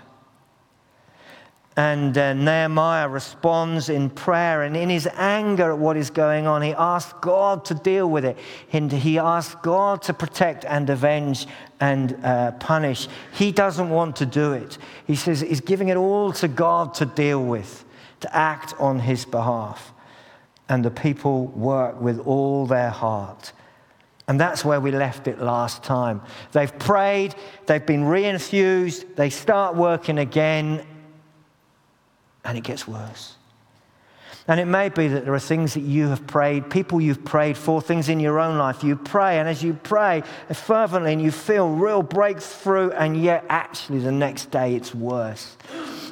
And 1.74 2.18
uh, 2.18 2.34
Nehemiah 2.34 3.08
responds 3.08 3.88
in 3.88 4.10
prayer, 4.10 4.62
and 4.62 4.76
in 4.76 4.90
his 4.90 5.08
anger 5.14 5.72
at 5.72 5.78
what 5.78 5.96
is 5.96 6.10
going 6.10 6.46
on, 6.46 6.60
he 6.60 6.74
asks 6.74 7.14
God 7.22 7.64
to 7.66 7.74
deal 7.74 8.10
with 8.10 8.26
it. 8.26 8.36
And 8.72 8.92
he 8.92 9.18
asks 9.18 9.54
God 9.62 10.02
to 10.02 10.12
protect 10.12 10.66
and 10.66 10.90
avenge 10.90 11.46
and 11.80 12.18
uh, 12.22 12.52
punish. 12.52 13.08
He 13.32 13.52
doesn't 13.52 13.88
want 13.88 14.16
to 14.16 14.26
do 14.26 14.52
it. 14.52 14.76
He 15.06 15.16
says 15.16 15.40
he's 15.40 15.62
giving 15.62 15.88
it 15.88 15.96
all 15.96 16.32
to 16.34 16.48
God 16.48 16.92
to 16.94 17.06
deal 17.06 17.42
with, 17.42 17.86
to 18.20 18.36
act 18.36 18.74
on 18.78 18.98
his 18.98 19.24
behalf. 19.24 19.94
And 20.68 20.84
the 20.84 20.90
people 20.90 21.46
work 21.46 21.98
with 21.98 22.18
all 22.20 22.66
their 22.66 22.90
heart. 22.90 23.52
And 24.28 24.38
that's 24.38 24.64
where 24.64 24.80
we 24.80 24.90
left 24.90 25.26
it 25.26 25.40
last 25.40 25.82
time. 25.82 26.20
They've 26.52 26.78
prayed, 26.78 27.34
they've 27.66 27.84
been 27.84 28.04
reinfused, 28.04 29.16
they 29.16 29.30
start 29.30 29.74
working 29.74 30.18
again, 30.18 30.86
and 32.44 32.58
it 32.58 32.64
gets 32.64 32.86
worse. 32.86 33.36
And 34.48 34.58
it 34.58 34.64
may 34.64 34.88
be 34.88 35.06
that 35.06 35.24
there 35.24 35.34
are 35.34 35.38
things 35.38 35.74
that 35.74 35.82
you 35.82 36.08
have 36.08 36.26
prayed, 36.26 36.68
people 36.68 37.00
you've 37.00 37.24
prayed 37.24 37.56
for, 37.56 37.80
things 37.80 38.08
in 38.08 38.18
your 38.18 38.40
own 38.40 38.58
life. 38.58 38.82
You 38.82 38.96
pray, 38.96 39.38
and 39.38 39.48
as 39.48 39.62
you 39.62 39.74
pray 39.74 40.24
fervently 40.52 41.12
and 41.12 41.22
you 41.22 41.30
feel 41.30 41.68
real 41.70 42.02
breakthrough, 42.02 42.90
and 42.90 43.16
yet 43.16 43.44
actually 43.48 44.00
the 44.00 44.10
next 44.10 44.50
day 44.50 44.74
it's 44.74 44.92
worse. 44.94 45.56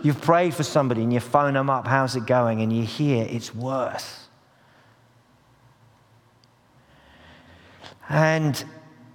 You've 0.05 0.21
prayed 0.21 0.55
for 0.55 0.63
somebody 0.63 1.03
and 1.03 1.13
you 1.13 1.19
phone 1.19 1.55
them 1.55 1.69
up, 1.69 1.89
how's 1.89 2.15
it 2.15 2.27
going? 2.27 2.63
And 2.63 2.73
you 2.73 2.85
hear 2.85 3.27
it's 3.29 3.53
worse. 3.53 4.29
And 8.09 8.65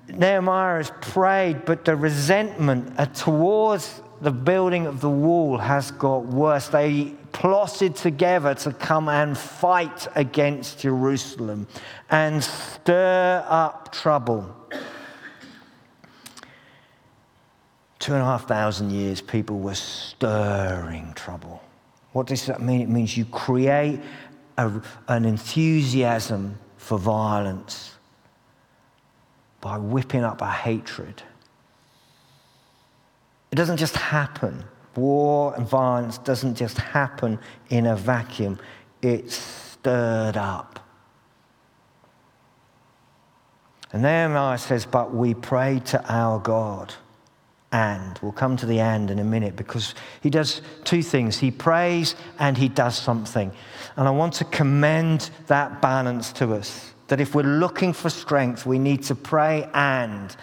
Nehemiah 0.10 0.78
has 0.78 0.92
prayed, 1.02 1.66
but 1.66 1.86
the 1.86 1.96
resentment 1.96 3.16
towards 3.16 4.02
the 4.22 4.32
building 4.32 4.88
of 4.88 5.02
the 5.02 5.10
wall 5.10 5.58
has 5.58 5.92
got 5.92 6.26
worse. 6.26 6.68
They 6.68 7.14
plotted 7.32 7.96
together 7.96 8.54
to 8.56 8.72
come 8.72 9.10
and 9.10 9.38
fight 9.38 10.08
against 10.16 10.80
Jerusalem 10.80 11.68
and 12.10 12.44
stir 12.44 13.46
up 13.48 13.92
trouble. 13.92 14.56
Two 18.00 18.14
and 18.14 18.22
a 18.22 18.26
half 18.26 18.48
thousand 18.48 18.92
years, 18.92 19.20
people 19.22 19.60
were 19.60 19.76
stirring 19.76 21.14
trouble. 21.16 21.62
What 22.14 22.28
does 22.28 22.46
that 22.46 22.62
mean? 22.62 22.82
It 22.82 22.90
means 22.90 23.18
you 23.18 23.26
create 23.26 24.00
a, 24.58 24.72
an 25.08 25.26
enthusiasm 25.26 26.58
for 26.78 26.98
violence 26.98 27.96
by 29.60 29.78
whipping 29.78 30.24
up 30.24 30.42
a 30.42 30.50
hatred. 30.50 31.24
It 33.56 33.60
doesn't 33.60 33.78
just 33.78 33.96
happen. 33.96 34.66
War 34.98 35.56
and 35.56 35.66
violence 35.66 36.18
doesn't 36.18 36.56
just 36.56 36.78
happen 36.78 37.40
in 37.70 37.86
a 37.86 37.96
vacuum, 37.96 38.60
it's 39.02 39.34
stirred 39.34 40.36
up. 40.36 40.82
And 43.94 44.02
Nehemiah 44.02 44.58
says, 44.58 44.86
But 44.86 45.16
we 45.16 45.36
pray 45.36 45.80
to 45.86 46.04
our 46.12 46.38
God. 46.38 46.94
And 47.72 48.20
we'll 48.22 48.34
come 48.34 48.58
to 48.58 48.66
the 48.66 48.82
and 48.82 49.10
in 49.10 49.20
a 49.20 49.24
minute 49.24 49.56
because 49.56 49.96
he 50.20 50.30
does 50.30 50.62
two 50.84 51.02
things. 51.02 51.40
He 51.40 51.50
prays 51.50 52.16
and 52.40 52.58
he 52.58 52.68
does 52.68 52.98
something. 52.98 53.54
And 53.96 54.06
I 54.06 54.12
want 54.12 54.34
to 54.34 54.44
commend 54.44 55.30
that 55.48 55.82
balance 55.82 56.34
to 56.34 56.56
us. 56.56 56.94
That 57.08 57.22
if 57.22 57.36
we're 57.36 57.44
looking 57.44 57.94
for 57.94 58.10
strength, 58.10 58.66
we 58.66 58.80
need 58.80 59.04
to 59.04 59.16
pray 59.16 59.70
and. 59.74 60.36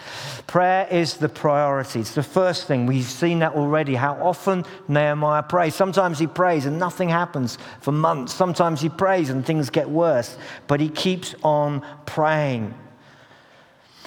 Prayer 0.47 0.87
is 0.91 1.17
the 1.17 1.29
priority. 1.29 2.01
It's 2.01 2.15
the 2.15 2.23
first 2.23 2.67
thing. 2.67 2.87
We've 2.87 3.05
seen 3.05 3.41
that 3.41 3.55
already. 3.55 3.95
How 3.95 4.15
often 4.23 4.65
Nehemiah 4.87 5.43
prays. 5.43 5.75
Sometimes 5.75 6.19
he 6.19 6.27
prays 6.27 6.67
and 6.67 6.79
nothing 6.79 7.09
happens 7.09 7.59
for 7.81 7.91
months. 7.91 8.33
Sometimes 8.33 8.81
he 8.81 8.89
prays 8.89 9.31
and 9.31 9.45
things 9.45 9.71
get 9.71 9.91
worse. 9.91 10.37
But 10.69 10.81
he 10.81 10.89
keeps 10.89 11.35
on 11.43 11.85
praying. 12.07 12.75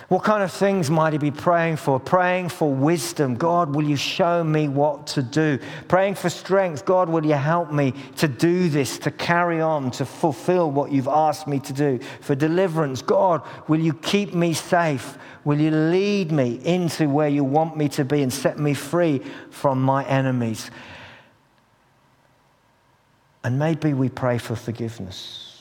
What 0.07 0.23
kind 0.23 0.43
of 0.43 0.51
things 0.51 0.91
might 0.91 1.13
he 1.13 1.19
be 1.19 1.31
praying 1.31 1.77
for? 1.77 1.99
Praying 1.99 2.49
for 2.49 2.71
wisdom. 2.71 3.35
God, 3.35 3.75
will 3.75 3.85
you 3.85 3.95
show 3.95 4.43
me 4.43 4.67
what 4.67 5.07
to 5.07 5.23
do? 5.23 5.57
Praying 5.87 6.13
for 6.13 6.29
strength. 6.29 6.85
God, 6.85 7.09
will 7.09 7.25
you 7.25 7.33
help 7.33 7.71
me 7.71 7.93
to 8.17 8.27
do 8.27 8.69
this, 8.69 8.99
to 8.99 9.09
carry 9.09 9.61
on, 9.61 9.89
to 9.91 10.05
fulfill 10.05 10.69
what 10.69 10.91
you've 10.91 11.07
asked 11.07 11.47
me 11.47 11.59
to 11.61 11.73
do? 11.73 11.99
For 12.21 12.35
deliverance. 12.35 13.01
God, 13.01 13.41
will 13.67 13.79
you 13.79 13.93
keep 13.93 14.35
me 14.35 14.53
safe? 14.53 15.17
Will 15.43 15.59
you 15.59 15.71
lead 15.71 16.31
me 16.31 16.59
into 16.63 17.09
where 17.09 17.29
you 17.29 17.43
want 17.43 17.75
me 17.75 17.89
to 17.89 18.05
be 18.05 18.21
and 18.21 18.31
set 18.31 18.59
me 18.59 18.75
free 18.75 19.23
from 19.49 19.81
my 19.81 20.05
enemies? 20.05 20.69
And 23.43 23.57
maybe 23.57 23.93
we 23.93 24.09
pray 24.09 24.37
for 24.37 24.55
forgiveness. 24.55 25.54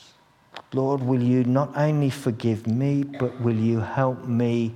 Lord, 0.75 1.01
will 1.01 1.23
you 1.23 1.45
not 1.45 1.71
only 1.77 2.09
forgive 2.09 2.67
me, 2.67 3.03
but 3.03 3.39
will 3.39 3.55
you 3.55 3.79
help 3.79 4.25
me 4.25 4.75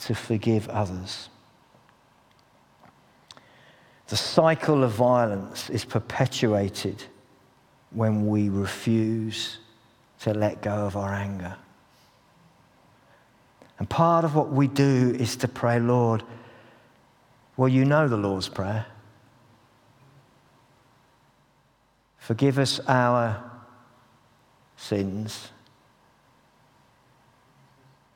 to 0.00 0.14
forgive 0.14 0.68
others? 0.68 1.30
The 4.08 4.16
cycle 4.18 4.84
of 4.84 4.90
violence 4.90 5.70
is 5.70 5.86
perpetuated 5.86 7.02
when 7.92 8.26
we 8.28 8.50
refuse 8.50 9.56
to 10.20 10.34
let 10.34 10.60
go 10.60 10.84
of 10.86 10.98
our 10.98 11.14
anger. 11.14 11.56
And 13.78 13.88
part 13.88 14.26
of 14.26 14.34
what 14.34 14.50
we 14.50 14.68
do 14.68 15.16
is 15.18 15.34
to 15.36 15.48
pray, 15.48 15.80
Lord, 15.80 16.22
well, 17.56 17.70
you 17.70 17.86
know 17.86 18.06
the 18.06 18.18
Lord's 18.18 18.50
Prayer. 18.50 18.84
Forgive 22.18 22.58
us 22.58 22.80
our 22.86 23.53
sins 24.76 25.50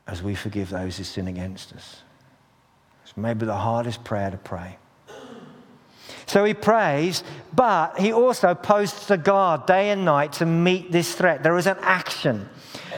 as 0.07 0.23
we 0.23 0.35
forgive 0.35 0.69
those 0.69 0.97
who 0.97 1.03
sin 1.03 1.27
against 1.27 1.73
us. 1.73 2.01
It's 3.03 3.15
maybe 3.15 3.45
the 3.45 3.55
hardest 3.55 4.03
prayer 4.03 4.31
to 4.31 4.37
pray. 4.37 4.77
So 6.25 6.45
he 6.45 6.53
prays, 6.53 7.23
but 7.53 7.99
he 7.99 8.13
also 8.13 8.53
posts 8.53 9.09
a 9.09 9.17
guard 9.17 9.65
day 9.65 9.89
and 9.89 10.05
night 10.05 10.33
to 10.33 10.45
meet 10.45 10.91
this 10.91 11.15
threat. 11.15 11.41
There 11.41 11.57
is 11.57 11.65
an 11.65 11.77
action. 11.81 12.47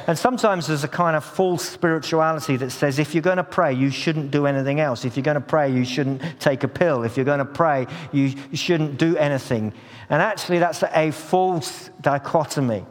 And 0.08 0.18
sometimes 0.18 0.68
there's 0.68 0.84
a 0.84 0.90
kind 0.90 1.16
of 1.16 1.24
false 1.24 1.64
spirituality 1.64 2.58
that 2.58 2.72
says 2.72 3.00
if 3.00 3.14
you're 3.14 3.22
going 3.22 3.38
to 3.38 3.44
pray, 3.44 3.74
you 3.74 3.90
shouldn't 3.90 4.32
do 4.32 4.48
anything 4.48 4.80
else. 4.80 5.06
If 5.06 5.16
you're 5.16 5.24
going 5.24 5.36
to 5.36 5.42
pray, 5.42 5.72
you 5.72 5.86
shouldn't 5.86 6.22
take 6.40 6.64
a 6.64 6.68
pill. 6.68 7.04
If 7.04 7.16
you're 7.16 7.26
going 7.26 7.40
to 7.40 7.46
pray, 7.46 7.88
you 8.12 8.34
shouldn't 8.54 8.98
do 8.98 9.16
anything. 9.16 9.74
And 10.10 10.22
actually, 10.22 10.60
that's 10.60 10.84
a 10.84 11.12
false 11.12 11.90
dichotomy. 12.02 12.86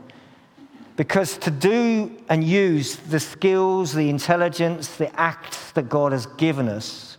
Because 0.97 1.39
to 1.39 1.51
do 1.51 2.11
and 2.29 2.45
use 2.45 2.97
the 2.97 3.21
skills, 3.21 3.93
the 3.93 4.11
intelligence, 4.11 4.97
the 4.97 5.15
acts 5.19 5.73
that 5.73 5.89
God 5.89 6.13
has 6.13 6.27
given 6.27 6.69
us 6.69 7.17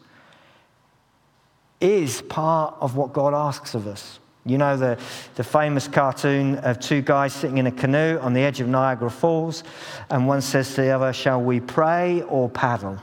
is 1.79 2.21
part 2.21 2.75
of 2.79 2.95
what 2.95 3.11
God 3.11 3.33
asks 3.33 3.73
of 3.73 3.87
us. 3.87 4.19
You 4.45 4.57
know 4.57 4.75
the, 4.75 4.99
the 5.35 5.43
famous 5.43 5.87
cartoon 5.87 6.57
of 6.59 6.79
two 6.79 7.01
guys 7.01 7.33
sitting 7.33 7.59
in 7.59 7.67
a 7.67 7.71
canoe 7.71 8.17
on 8.21 8.33
the 8.33 8.41
edge 8.41 8.59
of 8.59 8.67
Niagara 8.67 9.11
Falls, 9.11 9.63
and 10.09 10.27
one 10.27 10.41
says 10.41 10.73
to 10.75 10.81
the 10.81 10.89
other, 10.89 11.13
Shall 11.13 11.41
we 11.41 11.59
pray 11.59 12.23
or 12.23 12.49
paddle? 12.49 12.99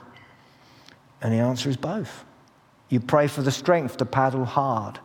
And 1.23 1.33
the 1.33 1.39
answer 1.39 1.69
is 1.69 1.77
both. 1.77 2.25
You 2.89 3.01
pray 3.01 3.29
for 3.29 3.43
the 3.43 3.53
strength 3.53 3.99
to 3.99 4.05
paddle 4.05 4.45
hard. 4.45 4.99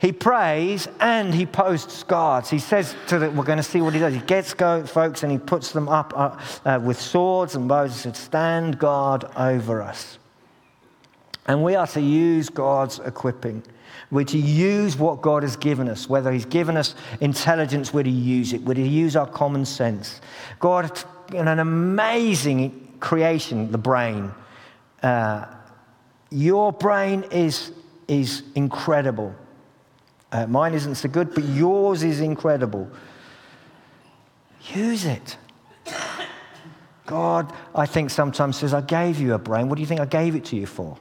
He 0.00 0.12
prays 0.12 0.88
and 0.98 1.34
he 1.34 1.44
posts 1.44 2.04
guards. 2.04 2.48
He 2.48 2.58
says 2.58 2.96
to 3.08 3.18
the, 3.18 3.30
we're 3.30 3.44
going 3.44 3.58
to 3.58 3.62
see 3.62 3.82
what 3.82 3.92
he 3.92 4.00
does. 4.00 4.14
He 4.14 4.20
gets 4.20 4.52
folks 4.54 5.22
and 5.22 5.30
he 5.30 5.36
puts 5.36 5.72
them 5.72 5.90
up 5.90 6.14
uh, 6.16 6.38
uh, 6.64 6.80
with 6.82 6.98
swords 6.98 7.54
and 7.54 7.68
bows. 7.68 7.94
He 7.94 8.00
said, 8.00 8.16
Stand 8.16 8.78
guard 8.78 9.24
over 9.36 9.82
us. 9.82 10.18
And 11.46 11.62
we 11.62 11.74
are 11.74 11.86
to 11.88 12.00
use 12.00 12.48
God's 12.48 12.98
equipping. 13.00 13.62
We're 14.10 14.24
to 14.24 14.38
use 14.38 14.96
what 14.96 15.20
God 15.20 15.42
has 15.42 15.56
given 15.56 15.86
us. 15.86 16.08
Whether 16.08 16.32
He's 16.32 16.46
given 16.46 16.78
us 16.78 16.94
intelligence, 17.20 17.92
we're 17.92 18.02
to 18.02 18.10
use 18.10 18.54
it. 18.54 18.62
We're 18.62 18.74
to 18.74 18.88
use 18.88 19.16
our 19.16 19.26
common 19.26 19.66
sense. 19.66 20.22
God, 20.60 20.98
in 21.34 21.46
an 21.46 21.58
amazing 21.58 22.96
creation, 23.00 23.70
the 23.70 23.78
brain. 23.78 24.32
Uh, 25.02 25.44
your 26.30 26.72
brain 26.72 27.24
is, 27.30 27.72
is 28.08 28.44
incredible. 28.54 29.34
Uh, 30.32 30.46
mine 30.46 30.74
isn't 30.74 30.94
so 30.94 31.08
good, 31.08 31.34
but 31.34 31.44
yours 31.44 32.02
is 32.02 32.20
incredible. 32.20 32.90
Use 34.72 35.04
it. 35.04 35.36
God, 37.06 37.52
I 37.74 37.86
think 37.86 38.10
sometimes 38.10 38.56
says, 38.56 38.72
I 38.72 38.82
gave 38.82 39.18
you 39.18 39.34
a 39.34 39.38
brain. 39.38 39.68
What 39.68 39.74
do 39.74 39.80
you 39.80 39.86
think 39.86 40.00
I 40.00 40.04
gave 40.04 40.36
it 40.36 40.44
to 40.46 40.56
you 40.56 40.66
for? 40.66 40.96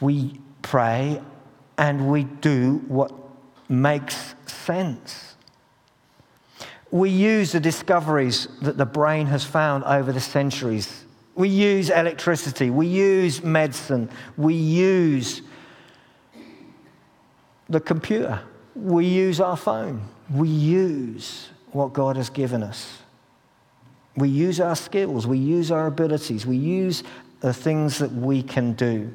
We 0.00 0.40
pray 0.62 1.22
and 1.76 2.10
we 2.10 2.24
do 2.24 2.82
what 2.88 3.12
makes 3.68 4.34
sense. 4.46 5.36
We 6.90 7.10
use 7.10 7.52
the 7.52 7.60
discoveries 7.60 8.48
that 8.62 8.76
the 8.76 8.86
brain 8.86 9.26
has 9.26 9.44
found 9.44 9.84
over 9.84 10.10
the 10.10 10.20
centuries. 10.20 11.04
We 11.34 11.48
use 11.48 11.90
electricity, 11.90 12.70
we 12.70 12.88
use 12.88 13.44
medicine, 13.44 14.10
we 14.36 14.54
use 14.54 15.42
the 17.68 17.80
computer, 17.80 18.40
we 18.74 19.06
use 19.06 19.40
our 19.40 19.56
phone, 19.56 20.02
we 20.32 20.48
use 20.48 21.48
what 21.72 21.92
God 21.92 22.16
has 22.16 22.30
given 22.30 22.62
us. 22.62 22.98
We 24.16 24.28
use 24.28 24.60
our 24.60 24.74
skills, 24.74 25.26
we 25.26 25.38
use 25.38 25.70
our 25.70 25.86
abilities, 25.86 26.44
we 26.46 26.56
use 26.56 27.04
the 27.40 27.52
things 27.52 27.98
that 27.98 28.12
we 28.12 28.42
can 28.42 28.72
do, 28.72 29.12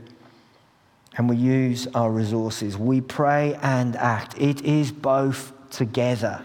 and 1.17 1.29
we 1.29 1.35
use 1.35 1.87
our 1.93 2.09
resources. 2.09 2.77
We 2.77 3.01
pray 3.01 3.55
and 3.61 3.95
act. 3.97 4.35
It 4.37 4.61
is 4.61 4.91
both 4.91 5.51
together. 5.69 6.41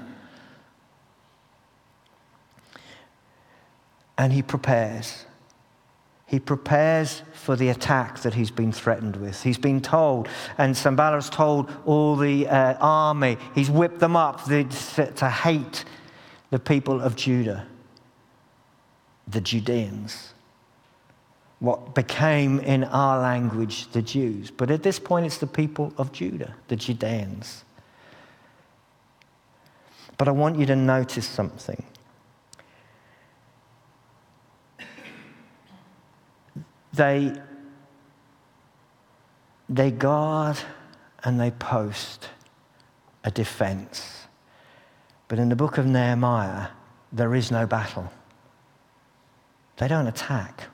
And 4.17 4.33
He 4.33 4.43
prepares. 4.43 5.25
He 6.29 6.39
prepares 6.39 7.23
for 7.33 7.57
the 7.57 7.71
attack 7.71 8.19
that 8.21 8.35
he's 8.35 8.51
been 8.51 8.71
threatened 8.71 9.17
with. 9.17 9.43
He's 9.43 9.57
been 9.57 9.81
told, 9.81 10.29
and 10.59 10.77
Sanballat's 10.77 11.31
told 11.31 11.75
all 11.87 12.17
the 12.17 12.47
uh, 12.47 12.75
army, 12.81 13.39
he's 13.55 13.71
whipped 13.71 13.99
them 13.99 14.15
up 14.15 14.45
to 14.45 15.31
hate 15.31 15.87
the 16.51 16.59
people 16.59 17.01
of 17.01 17.17
Judah, 17.17 17.67
the 19.27 19.41
Judeans, 19.41 20.35
what 21.61 21.95
became 21.95 22.61
in 22.61 22.85
our 22.85 23.19
language 23.19 23.91
the 23.93 24.03
Jews. 24.03 24.51
But 24.51 24.71
at 24.71 24.83
this 24.83 24.99
point, 24.99 25.25
it's 25.25 25.39
the 25.39 25.47
people 25.47 25.95
of 25.97 26.13
Judah, 26.13 26.55
the 26.69 26.77
Judeans. 26.77 27.65
But 30.19 30.29
I 30.29 30.33
want 30.33 30.59
you 30.59 30.67
to 30.67 30.77
notice 30.77 31.27
something. 31.27 31.83
They, 36.99 37.33
they 39.69 39.93
guard 39.93 40.59
and 41.23 41.39
they 41.39 41.53
post 41.53 42.29
a 43.23 43.31
defense. 43.31 44.27
But 45.29 45.39
in 45.39 45.49
the 45.49 45.55
book 45.55 45.79
of 45.79 45.87
Nehemiah, 45.87 46.71
there 47.13 47.37
is 47.37 47.53
no 47.53 47.69
battle. 47.69 48.11
They 49.77 49.87
don't 49.87 50.09
attack. 50.09 50.65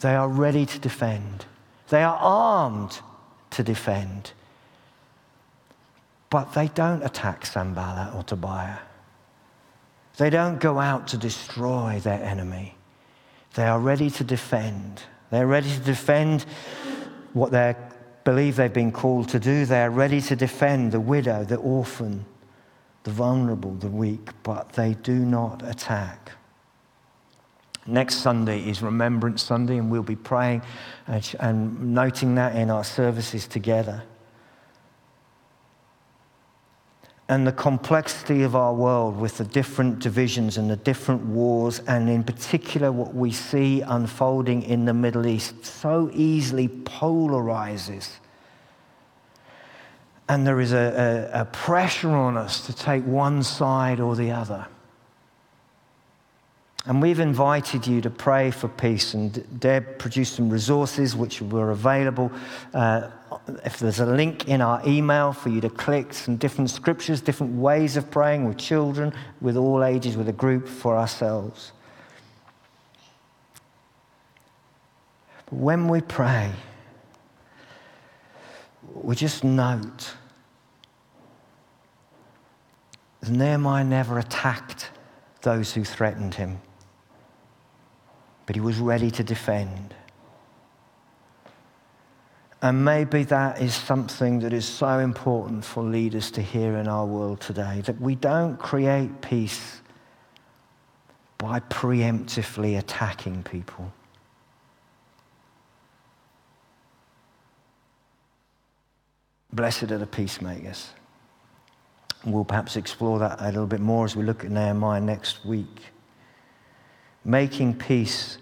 They 0.00 0.14
are 0.14 0.28
ready 0.28 0.66
to 0.66 0.78
defend. 0.78 1.46
They 1.88 2.02
are 2.02 2.18
armed 2.18 3.00
to 3.52 3.62
defend. 3.62 4.32
But 6.28 6.52
they 6.52 6.68
don't 6.68 7.02
attack 7.02 7.46
Sanballat 7.46 8.14
or 8.14 8.22
Tobiah. 8.22 8.80
They 10.18 10.28
don't 10.28 10.60
go 10.60 10.78
out 10.78 11.08
to 11.08 11.16
destroy 11.16 12.00
their 12.00 12.22
enemy. 12.22 12.74
They 13.54 13.64
are 13.64 13.80
ready 13.80 14.10
to 14.10 14.24
defend. 14.24 15.02
They're 15.30 15.46
ready 15.46 15.70
to 15.70 15.80
defend 15.80 16.46
what 17.32 17.50
they 17.50 17.74
believe 18.24 18.56
they've 18.56 18.72
been 18.72 18.92
called 18.92 19.28
to 19.30 19.38
do. 19.38 19.64
They're 19.64 19.90
ready 19.90 20.20
to 20.22 20.36
defend 20.36 20.92
the 20.92 21.00
widow, 21.00 21.44
the 21.44 21.56
orphan, 21.56 22.24
the 23.04 23.10
vulnerable, 23.10 23.72
the 23.72 23.88
weak, 23.88 24.30
but 24.42 24.72
they 24.74 24.94
do 24.94 25.14
not 25.14 25.62
attack. 25.66 26.32
Next 27.86 28.16
Sunday 28.16 28.68
is 28.68 28.82
Remembrance 28.82 29.42
Sunday, 29.42 29.78
and 29.78 29.90
we'll 29.90 30.02
be 30.02 30.16
praying 30.16 30.60
and 31.06 31.94
noting 31.94 32.34
that 32.34 32.54
in 32.54 32.70
our 32.70 32.84
services 32.84 33.46
together. 33.46 34.02
And 37.28 37.46
the 37.46 37.52
complexity 37.52 38.42
of 38.42 38.56
our 38.56 38.72
world 38.72 39.18
with 39.18 39.36
the 39.36 39.44
different 39.44 39.98
divisions 39.98 40.56
and 40.56 40.70
the 40.70 40.76
different 40.76 41.22
wars, 41.26 41.80
and 41.86 42.08
in 42.08 42.24
particular 42.24 42.90
what 42.90 43.14
we 43.14 43.30
see 43.30 43.82
unfolding 43.82 44.62
in 44.62 44.86
the 44.86 44.94
Middle 44.94 45.26
East, 45.26 45.64
so 45.64 46.10
easily 46.14 46.68
polarizes. 46.68 48.08
And 50.28 50.46
there 50.46 50.60
is 50.60 50.72
a, 50.72 51.30
a, 51.34 51.42
a 51.42 51.44
pressure 51.46 52.10
on 52.10 52.36
us 52.36 52.66
to 52.66 52.72
take 52.74 53.04
one 53.04 53.42
side 53.42 54.00
or 54.00 54.16
the 54.16 54.30
other. 54.30 54.66
And 56.88 57.02
we've 57.02 57.20
invited 57.20 57.86
you 57.86 58.00
to 58.00 58.08
pray 58.08 58.50
for 58.50 58.66
peace. 58.66 59.12
And 59.12 59.60
Deb 59.60 59.98
produced 59.98 60.36
some 60.36 60.48
resources 60.48 61.14
which 61.14 61.42
were 61.42 61.70
available. 61.70 62.32
Uh, 62.72 63.10
if 63.62 63.78
there's 63.78 64.00
a 64.00 64.06
link 64.06 64.48
in 64.48 64.62
our 64.62 64.80
email 64.88 65.34
for 65.34 65.50
you 65.50 65.60
to 65.60 65.68
click, 65.68 66.14
some 66.14 66.38
different 66.38 66.70
scriptures, 66.70 67.20
different 67.20 67.52
ways 67.56 67.98
of 67.98 68.10
praying 68.10 68.46
with 68.46 68.56
children, 68.56 69.12
with 69.42 69.58
all 69.58 69.84
ages, 69.84 70.16
with 70.16 70.30
a 70.30 70.32
group 70.32 70.66
for 70.66 70.96
ourselves. 70.96 71.72
But 75.44 75.58
when 75.58 75.88
we 75.88 76.00
pray, 76.00 76.52
we 78.94 79.14
just 79.14 79.44
note 79.44 80.14
that 83.20 83.30
Nehemiah 83.30 83.84
never 83.84 84.18
attacked 84.18 84.88
those 85.42 85.74
who 85.74 85.84
threatened 85.84 86.32
him 86.36 86.62
but 88.48 88.56
he 88.56 88.62
was 88.62 88.78
ready 88.78 89.10
to 89.10 89.22
defend. 89.22 89.94
And 92.62 92.82
maybe 92.82 93.24
that 93.24 93.60
is 93.60 93.74
something 93.74 94.38
that 94.38 94.54
is 94.54 94.64
so 94.64 95.00
important 95.00 95.66
for 95.66 95.82
leaders 95.82 96.30
to 96.30 96.40
hear 96.40 96.78
in 96.78 96.88
our 96.88 97.04
world 97.04 97.42
today 97.42 97.82
that 97.82 98.00
we 98.00 98.14
don't 98.14 98.56
create 98.56 99.20
peace 99.20 99.82
by 101.36 101.60
preemptively 101.60 102.78
attacking 102.78 103.42
people. 103.42 103.92
Blessed 109.52 109.92
are 109.92 109.98
the 109.98 110.06
peacemakers. 110.06 110.88
We'll 112.24 112.46
perhaps 112.46 112.76
explore 112.76 113.18
that 113.18 113.42
a 113.42 113.48
little 113.48 113.66
bit 113.66 113.80
more 113.80 114.06
as 114.06 114.16
we 114.16 114.24
look 114.24 114.42
at 114.42 114.50
Nehemiah 114.50 115.02
next 115.02 115.44
week. 115.44 115.92
Making 117.28 117.74
peace 117.74 118.38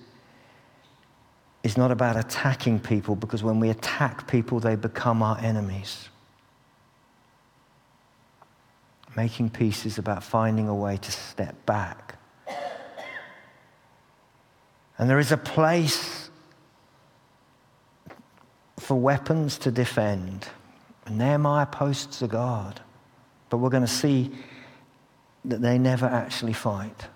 is 1.64 1.76
not 1.76 1.90
about 1.90 2.16
attacking 2.16 2.78
people 2.78 3.16
because 3.16 3.42
when 3.42 3.58
we 3.58 3.68
attack 3.70 4.28
people, 4.28 4.60
they 4.60 4.76
become 4.76 5.24
our 5.24 5.36
enemies. 5.40 6.08
Making 9.16 9.50
peace 9.50 9.86
is 9.86 9.98
about 9.98 10.22
finding 10.22 10.68
a 10.68 10.74
way 10.74 10.98
to 10.98 11.10
step 11.10 11.66
back. 11.66 12.16
And 14.98 15.10
there 15.10 15.18
is 15.18 15.32
a 15.32 15.36
place 15.36 16.30
for 18.78 18.94
weapons 18.94 19.58
to 19.58 19.72
defend. 19.72 20.46
And 21.06 21.18
Nehemiah 21.18 21.66
posts 21.66 22.22
a 22.22 22.28
guard. 22.28 22.80
But 23.50 23.56
we're 23.56 23.70
going 23.70 23.82
to 23.82 23.88
see 23.88 24.30
that 25.44 25.60
they 25.60 25.76
never 25.76 26.06
actually 26.06 26.52
fight. 26.52 27.08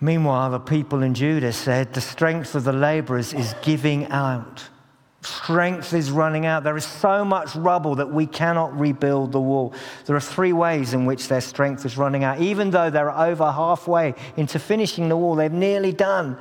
Meanwhile, 0.00 0.50
the 0.50 0.60
people 0.60 1.02
in 1.02 1.14
Judah 1.14 1.52
said, 1.52 1.92
The 1.92 2.00
strength 2.00 2.54
of 2.54 2.64
the 2.64 2.72
laborers 2.72 3.34
is 3.34 3.54
giving 3.62 4.06
out. 4.06 4.68
Strength 5.22 5.92
is 5.92 6.10
running 6.10 6.46
out. 6.46 6.64
There 6.64 6.78
is 6.78 6.86
so 6.86 7.26
much 7.26 7.54
rubble 7.54 7.96
that 7.96 8.10
we 8.10 8.24
cannot 8.26 8.78
rebuild 8.78 9.32
the 9.32 9.40
wall. 9.40 9.74
There 10.06 10.16
are 10.16 10.20
three 10.20 10.54
ways 10.54 10.94
in 10.94 11.04
which 11.04 11.28
their 11.28 11.42
strength 11.42 11.84
is 11.84 11.98
running 11.98 12.24
out. 12.24 12.40
Even 12.40 12.70
though 12.70 12.88
they're 12.88 13.10
over 13.10 13.52
halfway 13.52 14.14
into 14.38 14.58
finishing 14.58 15.10
the 15.10 15.16
wall, 15.18 15.34
they've 15.34 15.52
nearly 15.52 15.92
done. 15.92 16.38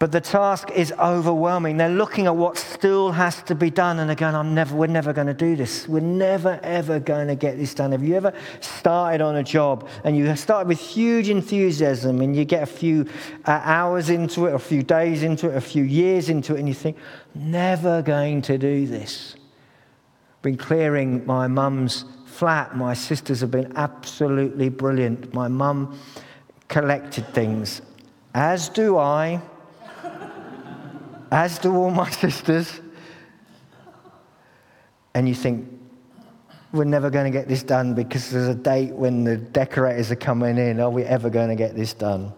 But 0.00 0.10
the 0.10 0.20
task 0.20 0.70
is 0.72 0.92
overwhelming. 0.98 1.76
They're 1.76 1.88
looking 1.88 2.26
at 2.26 2.34
what 2.34 2.58
still 2.58 3.12
has 3.12 3.42
to 3.44 3.54
be 3.54 3.70
done 3.70 4.00
and 4.00 4.08
they're 4.08 4.16
going, 4.16 4.34
I'm 4.34 4.52
never, 4.52 4.74
we're 4.74 4.88
never 4.88 5.12
going 5.12 5.28
to 5.28 5.34
do 5.34 5.54
this. 5.54 5.86
We're 5.88 6.00
never, 6.00 6.58
ever 6.64 6.98
going 6.98 7.28
to 7.28 7.36
get 7.36 7.58
this 7.58 7.74
done. 7.74 7.92
Have 7.92 8.02
you 8.02 8.16
ever 8.16 8.32
started 8.60 9.20
on 9.20 9.36
a 9.36 9.44
job 9.44 9.88
and 10.02 10.16
you 10.16 10.34
started 10.34 10.68
with 10.68 10.80
huge 10.80 11.28
enthusiasm 11.28 12.22
and 12.22 12.34
you 12.34 12.44
get 12.44 12.64
a 12.64 12.66
few 12.66 13.06
uh, 13.44 13.60
hours 13.62 14.10
into 14.10 14.46
it, 14.46 14.54
a 14.54 14.58
few 14.58 14.82
days 14.82 15.22
into 15.22 15.48
it, 15.48 15.56
a 15.56 15.60
few 15.60 15.84
years 15.84 16.28
into 16.28 16.56
it, 16.56 16.58
and 16.58 16.68
you 16.68 16.74
think, 16.74 16.96
never 17.36 18.02
going 18.02 18.42
to 18.42 18.58
do 18.58 18.88
this? 18.88 19.36
Been 20.42 20.56
clearing 20.56 21.24
my 21.24 21.46
mum's 21.46 22.04
flat. 22.26 22.76
My 22.76 22.94
sisters 22.94 23.40
have 23.42 23.52
been 23.52 23.72
absolutely 23.76 24.70
brilliant. 24.70 25.32
My 25.32 25.46
mum 25.46 25.96
collected 26.66 27.28
things, 27.28 27.80
as 28.34 28.68
do 28.68 28.98
I 28.98 29.40
as 31.34 31.58
do 31.58 31.74
all 31.74 31.90
my 31.90 32.08
sisters. 32.24 32.80
And 35.14 35.28
you 35.28 35.34
think, 35.34 35.68
we're 36.72 36.84
never 36.84 37.10
going 37.10 37.24
to 37.24 37.30
get 37.30 37.46
this 37.46 37.62
done 37.62 37.94
because 37.94 38.30
there's 38.30 38.48
a 38.48 38.54
date 38.54 38.92
when 38.92 39.24
the 39.24 39.36
decorators 39.36 40.10
are 40.10 40.16
coming 40.16 40.58
in. 40.58 40.80
Are 40.80 40.90
we 40.90 41.04
ever 41.04 41.30
going 41.30 41.48
to 41.48 41.54
get 41.54 41.76
this 41.76 41.92
done? 41.92 42.32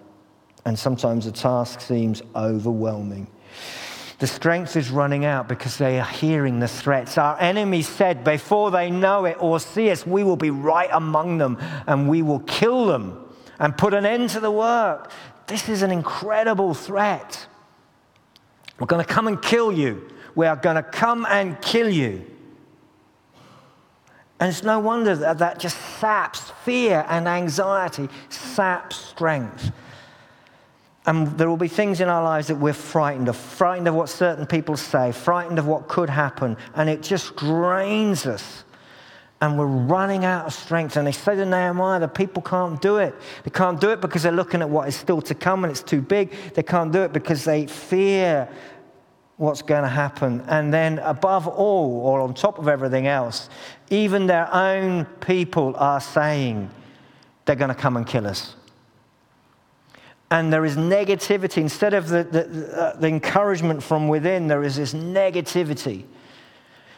And 0.65 0.79
sometimes 0.79 1.25
the 1.25 1.33
task 1.33 1.81
seems 1.81 2.23
overwhelming. 2.35 3.29
The 4.19 4.27
strength 4.27 4.77
is 4.77 4.91
running 4.91 5.25
out 5.25 5.47
because 5.47 5.77
they 5.77 6.01
are 6.01 6.07
hearing 6.07 6.59
the 6.59 6.69
threats. 6.69 7.19
Our 7.19 7.39
enemies 7.39 7.89
said 7.89 8.25
before 8.25 8.71
they 8.71 8.91
know 8.91 9.27
it 9.27 9.37
or 9.41 9.61
see 9.61 9.91
us, 9.91 10.07
we 10.07 10.25
will 10.25 10.37
be 10.37 10.51
right 10.51 10.91
among 10.93 11.39
them 11.39 11.59
and 11.87 12.09
we 12.09 12.23
will 12.23 12.41
kill 12.41 12.87
them 12.87 13.25
and 13.59 13.77
put 13.77 13.95
an 13.95 14.07
end 14.07 14.31
to 14.31 14.41
the 14.41 14.51
work. 14.51 15.11
This 15.47 15.69
is 15.69 15.83
an 15.83 15.91
incredible 15.91 16.75
threat. 16.75 17.47
We're 18.79 18.87
going 18.87 19.05
to 19.05 19.13
come 19.13 19.27
and 19.29 19.41
kill 19.41 19.73
you. 19.73 20.09
We 20.35 20.47
are 20.47 20.57
going 20.57 20.77
to 20.77 20.83
come 20.83 21.27
and 21.29 21.61
kill 21.63 21.89
you. 21.89 22.25
And 24.39 24.51
it's 24.51 24.63
no 24.63 24.79
wonder 24.79 25.17
that 25.17 25.39
that 25.39 25.59
just 25.59 25.79
saps 25.99 26.51
fear 26.65 27.07
and 27.09 27.27
anxiety, 27.27 28.09
saps 28.29 28.97
strength. 28.97 29.73
And 31.07 31.39
there 31.39 31.49
will 31.49 31.57
be 31.57 31.69
things 31.69 32.01
in 32.01 32.09
our 32.09 32.23
lives 32.23 32.49
that 32.49 32.57
we're 32.57 32.75
frightened 32.75 33.29
of, 33.29 33.37
frightened 33.37 33.89
of 33.89 33.95
what 33.95 34.09
certain 34.09 34.45
people 34.45 34.77
say, 34.77 35.13
frightened 35.13 35.59
of 35.59 35.67
what 35.67 35.89
could 35.89 36.11
happen, 36.11 36.57
and 36.75 36.91
it 36.91 37.03
just 37.03 37.37
drains 37.37 38.27
us. 38.27 38.65
And 39.41 39.59
we're 39.59 39.67
running 39.67 40.25
out 40.25 40.47
of 40.47 40.55
strength. 40.55 40.97
And 40.97 41.07
they 41.07 41.13
say 41.13 41.37
to 41.37 41.45
Nehemiah, 41.45 42.01
the 42.01 42.09
people 42.09 42.43
can't 42.43 42.81
do 42.81 42.97
it. 42.97 43.15
They 43.45 43.51
can't 43.51 43.81
do 43.81 43.91
it 43.91 44.01
because 44.01 44.23
they're 44.23 44.33
looking 44.33 44.63
at 44.63 44.71
what 44.71 44.89
is 44.89 44.97
still 44.97 45.21
to 45.23 45.35
come 45.35 45.65
and 45.65 45.71
it's 45.71 45.83
too 45.83 46.01
big. 46.01 46.33
They 46.55 46.63
can't 46.63 46.91
do 46.91 47.03
it 47.03 47.13
because 47.13 47.45
they 47.45 47.67
fear 47.67 48.49
what's 49.37 49.63
going 49.63 49.83
to 49.83 49.89
happen. 49.89 50.43
And 50.49 50.73
then, 50.73 50.99
above 51.01 51.47
all, 51.47 52.01
or 52.01 52.21
on 52.21 52.33
top 52.35 52.59
of 52.59 52.69
everything 52.69 53.07
else, 53.07 53.51
even 53.91 54.27
their 54.27 54.53
own 54.55 55.05
people 55.05 55.75
are 55.77 56.01
saying 56.01 56.71
they're 57.45 57.57
going 57.57 57.69
to 57.69 57.75
come 57.75 57.97
and 57.97 58.07
kill 58.07 58.27
us. 58.27 58.57
And 60.31 60.53
there 60.53 60.65
is 60.65 60.77
negativity. 60.77 61.59
Instead 61.59 61.95
of 61.95 62.09
the, 62.09 62.25
the, 62.25 62.81
uh, 62.81 62.97
the 62.97 63.07
encouragement 63.07 63.83
from 63.83 64.09
within, 64.09 64.49
there 64.49 64.65
is 64.65 64.77
this 64.77 64.93
negativity. 64.93 66.05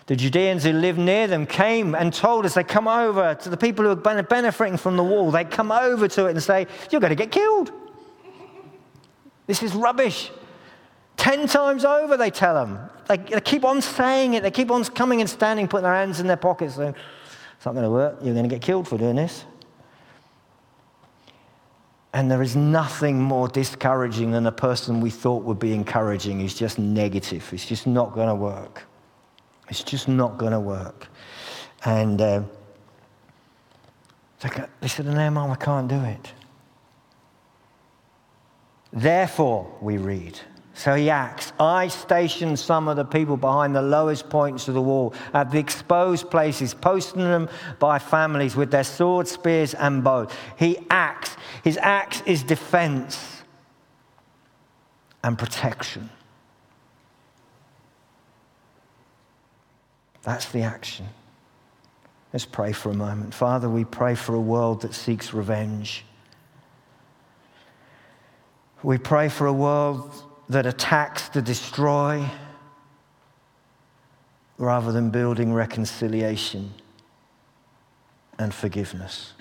The 0.09 0.17
Judeans 0.17 0.65
who 0.65 0.73
lived 0.73 0.99
near 0.99 1.27
them 1.27 1.47
came 1.47 1.95
and 1.95 2.15
told 2.15 2.47
us 2.47 2.55
they 2.55 2.65
come 2.65 2.89
over 2.89 3.35
to 3.35 3.49
the 3.51 3.59
people 3.59 3.85
who 3.85 3.91
are 3.91 4.23
benefiting 4.23 4.79
from 4.79 4.97
the 4.97 5.05
wall. 5.05 5.31
They 5.31 5.45
come 5.45 5.71
over 5.71 6.09
to 6.09 6.27
it 6.27 6.31
and 6.31 6.43
say, 6.43 6.67
You're 6.91 7.03
going 7.03 7.11
to 7.11 7.15
get 7.15 7.31
killed. 7.31 7.71
This 9.47 9.63
is 9.63 9.75
rubbish. 9.75 10.31
Ten 11.19 11.47
times 11.47 11.85
over, 11.85 12.17
they 12.17 12.31
tell 12.31 12.55
them. 12.55 12.79
They, 13.07 13.19
they, 13.19 13.41
keep 13.43 13.67
on 13.67 13.83
saying 13.83 14.33
it. 14.33 14.43
They 14.43 14.51
keep 14.51 14.71
on 14.71 14.83
coming 14.85 15.21
and 15.21 15.29
standing, 15.29 15.69
putting 15.69 15.85
their 15.85 15.95
hands 15.95 16.21
in 16.21 16.27
their 16.27 16.39
pockets, 16.39 16.77
saying, 16.77 16.95
It's 17.57 17.67
not 17.67 17.73
going 17.73 17.85
to 17.85 17.91
work. 17.91 18.17
You're 18.23 18.35
going 18.35 18.49
to 18.49 18.55
get 18.55 18.63
killed 18.63 18.89
for 18.89 18.97
doing 18.97 19.17
this. 19.17 19.45
And 22.15 22.31
there 22.31 22.41
is 22.41 22.57
nothing 22.57 23.21
more 23.21 23.47
discouraging 23.47 24.31
than 24.31 24.47
a 24.47 24.53
person 24.53 25.03
we 25.03 25.11
thought 25.11 25.45
would 25.45 25.59
be 25.59 25.75
encouraging 25.75 26.41
who's 26.41 26.55
just 26.55 26.79
negative. 26.79 27.47
It's 27.53 27.67
just 27.67 27.87
not 27.87 28.15
going 28.15 28.29
to 28.29 28.35
work. 28.35 28.88
It's 29.69 29.83
just 29.83 30.09
not 30.09 30.39
going 30.39 30.53
to 30.53 30.61
work. 30.61 31.09
And 31.85 32.21
uh, 32.21 32.43
they 34.81 34.89
said, 34.89 35.07
No, 35.07 35.31
Mom, 35.31 35.51
I 35.51 35.57
can't 35.57 35.89
do 35.89 36.01
it. 36.01 36.33
Therefore, 38.93 39.71
we 39.81 39.99
read, 39.99 40.41
so 40.73 40.95
he 40.95 41.11
acts. 41.11 41.53
I 41.61 41.89
stationed 41.89 42.59
some 42.59 42.89
of 42.89 42.97
the 42.97 43.05
people 43.05 43.37
behind 43.37 43.75
the 43.75 43.83
lowest 43.83 44.31
points 44.31 44.67
of 44.69 44.75
the 44.75 44.81
wall 44.81 45.13
at 45.35 45.51
the 45.51 45.59
exposed 45.59 46.31
places, 46.31 46.73
posting 46.73 47.23
them 47.23 47.49
by 47.79 47.99
families 47.99 48.57
with 48.57 48.71
their 48.71 48.85
swords, 48.85 49.31
spears, 49.31 49.75
and 49.75 50.03
bows. 50.03 50.31
He 50.57 50.79
acts. 50.89 51.37
His 51.63 51.79
acts 51.83 52.23
is 52.25 52.43
defense 52.43 53.43
and 55.23 55.37
protection. 55.37 56.09
That's 60.23 60.47
the 60.47 60.63
action. 60.63 61.09
Let's 62.33 62.45
pray 62.45 62.73
for 62.73 62.91
a 62.91 62.95
moment. 62.95 63.33
Father, 63.33 63.69
we 63.69 63.85
pray 63.85 64.15
for 64.15 64.35
a 64.35 64.41
world 64.41 64.83
that 64.83 64.95
seeks 64.95 65.33
revenge. 65.33 66.05
We 68.83 68.99
pray 68.99 69.29
for 69.29 69.47
a 69.47 69.53
world 69.53 70.13
that 70.49 70.67
attacks 70.67 71.29
to 71.31 71.43
destroy 71.43 72.29
rather 74.59 74.93
than 74.93 75.11
building 75.11 75.53
reconciliation 75.53 76.75
and 78.39 78.53
forgiveness. 78.53 79.33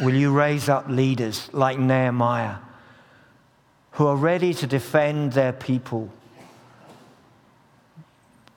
Will 0.00 0.14
you 0.14 0.32
raise 0.32 0.68
up 0.68 0.88
leaders 0.88 1.48
like 1.52 1.78
Nehemiah 1.78 2.56
who 3.92 4.06
are 4.06 4.16
ready 4.16 4.52
to 4.52 4.66
defend 4.66 5.32
their 5.32 5.52
people, 5.52 6.10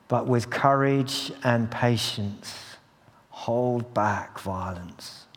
but 0.09 0.27
with 0.27 0.49
courage 0.49 1.31
and 1.45 1.71
patience 1.71 2.75
hold 3.29 3.93
back 3.93 4.37
violence, 4.39 5.27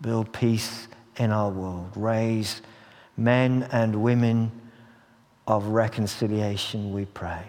build 0.00 0.32
peace 0.32 0.88
in 1.16 1.30
our 1.30 1.50
world. 1.50 1.90
Raise 1.94 2.62
men 3.18 3.68
and 3.72 4.02
women 4.02 4.50
of 5.46 5.66
reconciliation, 5.66 6.92
we 6.94 7.04
pray. 7.04 7.42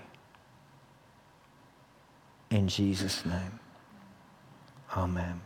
In 2.49 2.67
Jesus' 2.67 3.25
name. 3.25 3.59
Amen. 4.97 5.39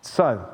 So, 0.00 0.48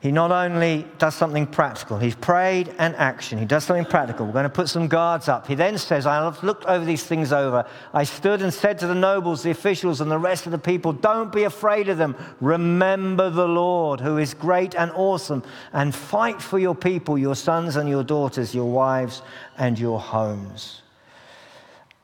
he 0.00 0.10
not 0.10 0.32
only 0.32 0.86
does 0.96 1.14
something 1.14 1.46
practical, 1.46 1.98
he's 1.98 2.14
prayed 2.14 2.74
and 2.78 2.96
action. 2.96 3.38
He 3.38 3.44
does 3.44 3.64
something 3.64 3.84
practical. 3.84 4.24
We're 4.24 4.32
going 4.32 4.44
to 4.44 4.48
put 4.48 4.70
some 4.70 4.88
guards 4.88 5.28
up. 5.28 5.46
He 5.46 5.54
then 5.54 5.76
says, 5.76 6.06
I 6.06 6.24
have 6.24 6.42
looked 6.42 6.64
over 6.64 6.86
these 6.86 7.04
things 7.04 7.34
over. 7.34 7.66
I 7.92 8.04
stood 8.04 8.40
and 8.40 8.52
said 8.52 8.78
to 8.78 8.86
the 8.86 8.94
nobles, 8.94 9.42
the 9.42 9.50
officials, 9.50 10.00
and 10.00 10.10
the 10.10 10.18
rest 10.18 10.46
of 10.46 10.52
the 10.52 10.58
people, 10.58 10.94
Don't 10.94 11.30
be 11.30 11.44
afraid 11.44 11.90
of 11.90 11.98
them. 11.98 12.16
Remember 12.40 13.28
the 13.28 13.46
Lord, 13.46 14.00
who 14.00 14.16
is 14.16 14.32
great 14.32 14.74
and 14.74 14.90
awesome, 14.92 15.42
and 15.74 15.94
fight 15.94 16.40
for 16.40 16.58
your 16.58 16.74
people, 16.74 17.18
your 17.18 17.36
sons 17.36 17.76
and 17.76 17.86
your 17.86 18.02
daughters, 18.02 18.54
your 18.54 18.72
wives 18.72 19.20
and 19.58 19.78
your 19.78 20.00
homes. 20.00 20.79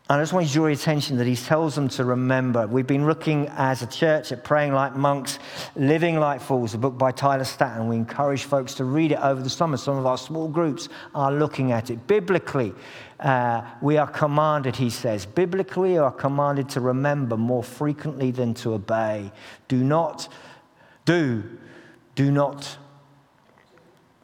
I 0.08 0.20
just 0.20 0.32
want 0.32 0.46
to 0.46 0.52
draw 0.52 0.66
your 0.66 0.72
attention 0.72 1.16
that 1.16 1.26
he 1.26 1.34
tells 1.34 1.74
them 1.74 1.88
to 1.88 2.04
remember. 2.04 2.68
We've 2.68 2.86
been 2.86 3.08
looking 3.08 3.48
as 3.56 3.82
a 3.82 3.88
church 3.88 4.30
at 4.30 4.44
Praying 4.44 4.72
Like 4.72 4.94
Monks, 4.94 5.40
Living 5.74 6.20
Like 6.20 6.40
Fools, 6.40 6.74
a 6.74 6.78
book 6.78 6.96
by 6.96 7.10
Tyler 7.10 7.42
Staton. 7.42 7.88
We 7.88 7.96
encourage 7.96 8.44
folks 8.44 8.74
to 8.74 8.84
read 8.84 9.10
it 9.10 9.18
over 9.18 9.42
the 9.42 9.50
summer. 9.50 9.76
Some 9.76 9.96
of 9.98 10.06
our 10.06 10.16
small 10.16 10.46
groups 10.46 10.88
are 11.12 11.32
looking 11.32 11.72
at 11.72 11.90
it. 11.90 12.06
Biblically, 12.06 12.72
uh, 13.18 13.62
we 13.82 13.96
are 13.96 14.06
commanded, 14.06 14.76
he 14.76 14.90
says, 14.90 15.26
biblically, 15.26 15.94
we 15.94 15.98
are 15.98 16.12
commanded 16.12 16.68
to 16.68 16.80
remember 16.80 17.36
more 17.36 17.64
frequently 17.64 18.30
than 18.30 18.54
to 18.54 18.74
obey. 18.74 19.32
Do 19.66 19.82
not, 19.82 20.28
do, 21.04 21.42
do 22.14 22.30
not 22.30 22.78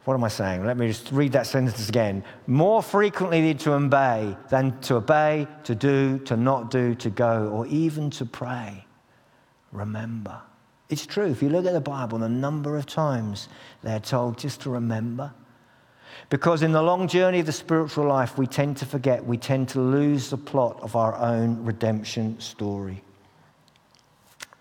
what 0.05 0.15
am 0.15 0.25
I 0.25 0.29
saying? 0.29 0.67
Let 0.67 0.77
me 0.77 0.89
just 0.89 1.13
read 1.13 1.33
that 1.33 1.47
sentence 1.47 1.89
again. 1.89 2.25
More 2.49 2.83
frequently 2.83 3.55
to 3.55 3.75
obey 3.75 4.37
than 4.51 4.81
to 4.81 4.97
obey, 4.97 5.47
to 5.65 5.75
do, 5.75 6.19
to 6.21 6.37
not 6.37 6.71
do, 6.71 6.95
to 6.97 7.11
go, 7.11 7.49
or 7.49 7.67
even 7.69 8.11
to 8.11 8.27
pray. 8.27 8.85
Remember. 9.71 10.41
It's 10.89 11.07
true. 11.07 11.27
If 11.27 11.41
you 11.41 11.49
look 11.49 11.67
at 11.67 11.73
the 11.73 11.81
Bible, 11.81 12.19
the 12.19 12.29
number 12.29 12.77
of 12.77 12.85
times 12.85 13.49
they're 13.83 14.01
told 14.01 14.39
just 14.39 14.61
to 14.63 14.71
remember. 14.71 15.33
Because 16.29 16.63
in 16.63 16.73
the 16.73 16.83
long 16.83 17.09
journey 17.09 17.41
of 17.41 17.47
the 17.47 17.53
spiritual 17.53 18.07
life, 18.07 18.37
we 18.37 18.47
tend 18.47 18.77
to 18.79 18.87
forget, 18.87 19.25
we 19.25 19.37
tend 19.37 19.69
to 19.71 19.81
lose 19.81 20.31
the 20.31 20.37
plot 20.37 20.79
of 20.83 20.97
our 20.97 21.15
own 21.17 21.65
redemption 21.65 22.39
story. 22.41 23.03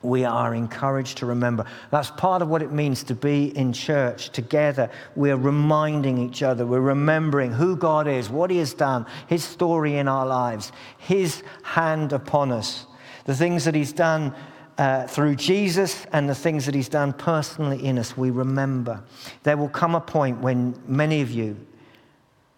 We 0.04 0.26
are 0.26 0.56
encouraged 0.56 1.18
to 1.20 1.26
remember. 1.26 1.66
That's 1.92 2.12
part 2.12 2.42
of 2.42 2.50
what 2.50 2.62
it 2.62 2.72
means 2.72 3.04
to 3.04 3.16
be 3.16 3.56
in 3.56 3.74
church 3.74 4.30
together. 4.30 4.90
We're 5.16 5.38
reminding 5.38 6.18
each 6.18 6.44
other, 6.44 6.66
we're 6.66 6.82
remembering 6.82 7.52
who 7.52 7.76
God 7.76 8.08
is, 8.08 8.30
what 8.30 8.50
He 8.50 8.58
has 8.58 8.74
done, 8.74 9.06
His 9.28 9.44
story 9.44 9.98
in 9.98 10.08
our 10.08 10.26
lives, 10.26 10.72
His 10.98 11.44
hand 11.64 12.14
upon 12.14 12.52
us, 12.52 12.88
the 13.26 13.36
things 13.36 13.66
that 13.66 13.76
He's 13.76 13.94
done 13.94 14.34
uh, 14.78 15.06
through 15.06 15.36
Jesus 15.36 16.06
and 16.12 16.28
the 16.28 16.36
things 16.36 16.66
that 16.66 16.74
He's 16.74 16.90
done 16.90 17.14
personally 17.14 17.86
in 17.86 18.00
us. 18.00 18.18
We 18.18 18.32
remember. 18.32 19.04
There 19.44 19.58
will 19.58 19.70
come 19.70 19.94
a 19.94 20.02
point 20.02 20.40
when 20.40 20.82
many 20.88 21.22
of 21.22 21.30
you, 21.30 21.58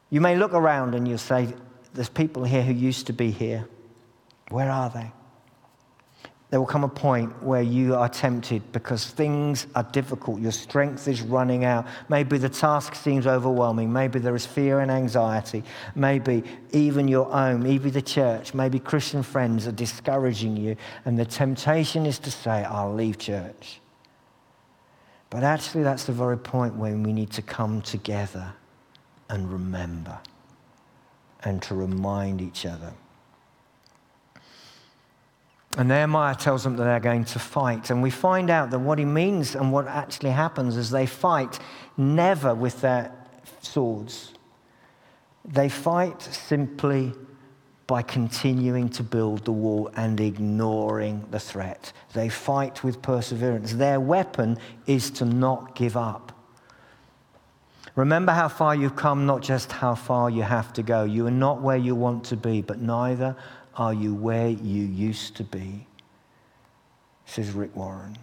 you 0.10 0.22
may 0.22 0.38
look 0.38 0.54
around 0.54 0.96
and 0.96 1.08
you'll 1.08 1.18
say, 1.18 1.54
There's 1.94 2.10
people 2.10 2.46
here 2.46 2.64
who 2.64 2.74
used 2.74 3.08
to 3.08 3.14
be 3.14 3.32
here. 3.32 3.68
Where 4.50 4.70
are 4.70 4.90
they? 4.90 5.12
There 6.54 6.60
will 6.60 6.68
come 6.68 6.84
a 6.84 6.88
point 6.88 7.42
where 7.42 7.64
you 7.64 7.96
are 7.96 8.08
tempted 8.08 8.62
because 8.74 9.08
things 9.08 9.66
are 9.74 9.82
difficult. 9.92 10.40
Your 10.40 10.52
strength 10.52 11.08
is 11.08 11.24
running 11.24 11.66
out. 11.66 11.88
Maybe 12.10 12.38
the 12.38 12.48
task 12.48 12.94
seems 12.94 13.26
overwhelming. 13.26 13.92
Maybe 13.92 14.20
there 14.20 14.36
is 14.36 14.46
fear 14.46 14.80
and 14.80 14.92
anxiety. 14.92 15.64
Maybe 15.96 16.44
even 16.72 17.08
your 17.08 17.34
own, 17.34 17.64
maybe 17.64 17.90
the 17.90 18.04
church, 18.04 18.54
maybe 18.54 18.78
Christian 18.78 19.24
friends 19.24 19.66
are 19.66 19.72
discouraging 19.72 20.56
you. 20.56 20.76
And 21.06 21.18
the 21.18 21.26
temptation 21.26 22.06
is 22.06 22.20
to 22.20 22.30
say, 22.30 22.64
I'll 22.64 22.94
leave 22.94 23.18
church. 23.18 23.82
But 25.32 25.44
actually, 25.44 25.82
that's 25.82 26.04
the 26.04 26.14
very 26.14 26.38
point 26.38 26.76
when 26.76 27.02
we 27.02 27.14
need 27.14 27.32
to 27.32 27.42
come 27.42 27.82
together 27.82 28.54
and 29.28 29.52
remember 29.52 30.20
and 31.44 31.64
to 31.64 31.74
remind 31.74 32.42
each 32.42 32.68
other. 32.68 32.94
And 35.78 35.90
Nehemiah 35.90 36.36
tells 36.36 36.64
them 36.64 36.76
that 36.78 36.84
they're 36.84 37.00
going 37.00 37.26
to 37.26 37.40
fight. 37.40 37.90
And 37.90 38.02
we 38.02 38.12
find 38.12 38.50
out 38.50 38.70
that 38.72 38.80
what 38.80 39.00
he 39.00 39.06
means 39.06 39.56
and 39.56 39.72
what 39.72 39.88
actually 39.88 40.30
happens 40.30 40.78
is 40.78 40.92
they 40.92 41.08
fight 41.08 41.60
never 41.98 42.54
with 42.54 42.82
their 42.82 43.12
swords. 43.62 44.34
They 45.46 45.70
fight 45.70 46.22
simply 46.22 47.14
by 47.88 48.02
continuing 48.02 48.88
to 48.90 49.04
build 49.04 49.46
the 49.46 49.52
wall 49.52 49.92
and 49.96 50.20
ignoring 50.20 51.26
the 51.32 51.40
threat. 51.40 51.92
They 52.14 52.30
fight 52.30 52.84
with 52.84 53.02
perseverance. 53.02 53.74
Their 53.74 54.00
weapon 54.00 54.58
is 54.86 55.10
to 55.12 55.26
not 55.26 55.76
give 55.76 55.98
up. 55.98 56.32
Remember 57.96 58.32
how 58.32 58.48
far 58.48 58.74
you've 58.74 58.96
come, 58.96 59.26
not 59.26 59.42
just 59.42 59.72
how 59.72 59.96
far 59.96 60.30
you 60.30 60.42
have 60.44 60.74
to 60.74 60.84
go. 60.84 61.04
You 61.04 61.28
are 61.28 61.32
not 61.32 61.62
where 61.62 61.78
you 61.78 61.94
want 61.94 62.24
to 62.26 62.38
be, 62.38 62.62
but 62.62 62.80
neither 62.80 63.36
are 63.76 63.94
you 63.94 64.14
where 64.14 64.50
you 64.50 64.84
used 64.84 65.36
to 65.38 65.44
be? 65.44 65.88
Says 67.26 67.52
Rick 67.52 67.76
Warren. 67.76 68.18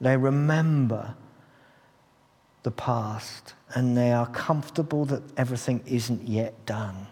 They 0.00 0.16
remember 0.16 1.14
the 2.62 2.70
past 2.70 3.54
and 3.74 3.96
they 3.96 4.12
are 4.12 4.26
comfortable 4.26 5.04
that 5.06 5.22
everything 5.36 5.82
isn't 5.86 6.26
yet 6.26 6.66
done. 6.66 7.06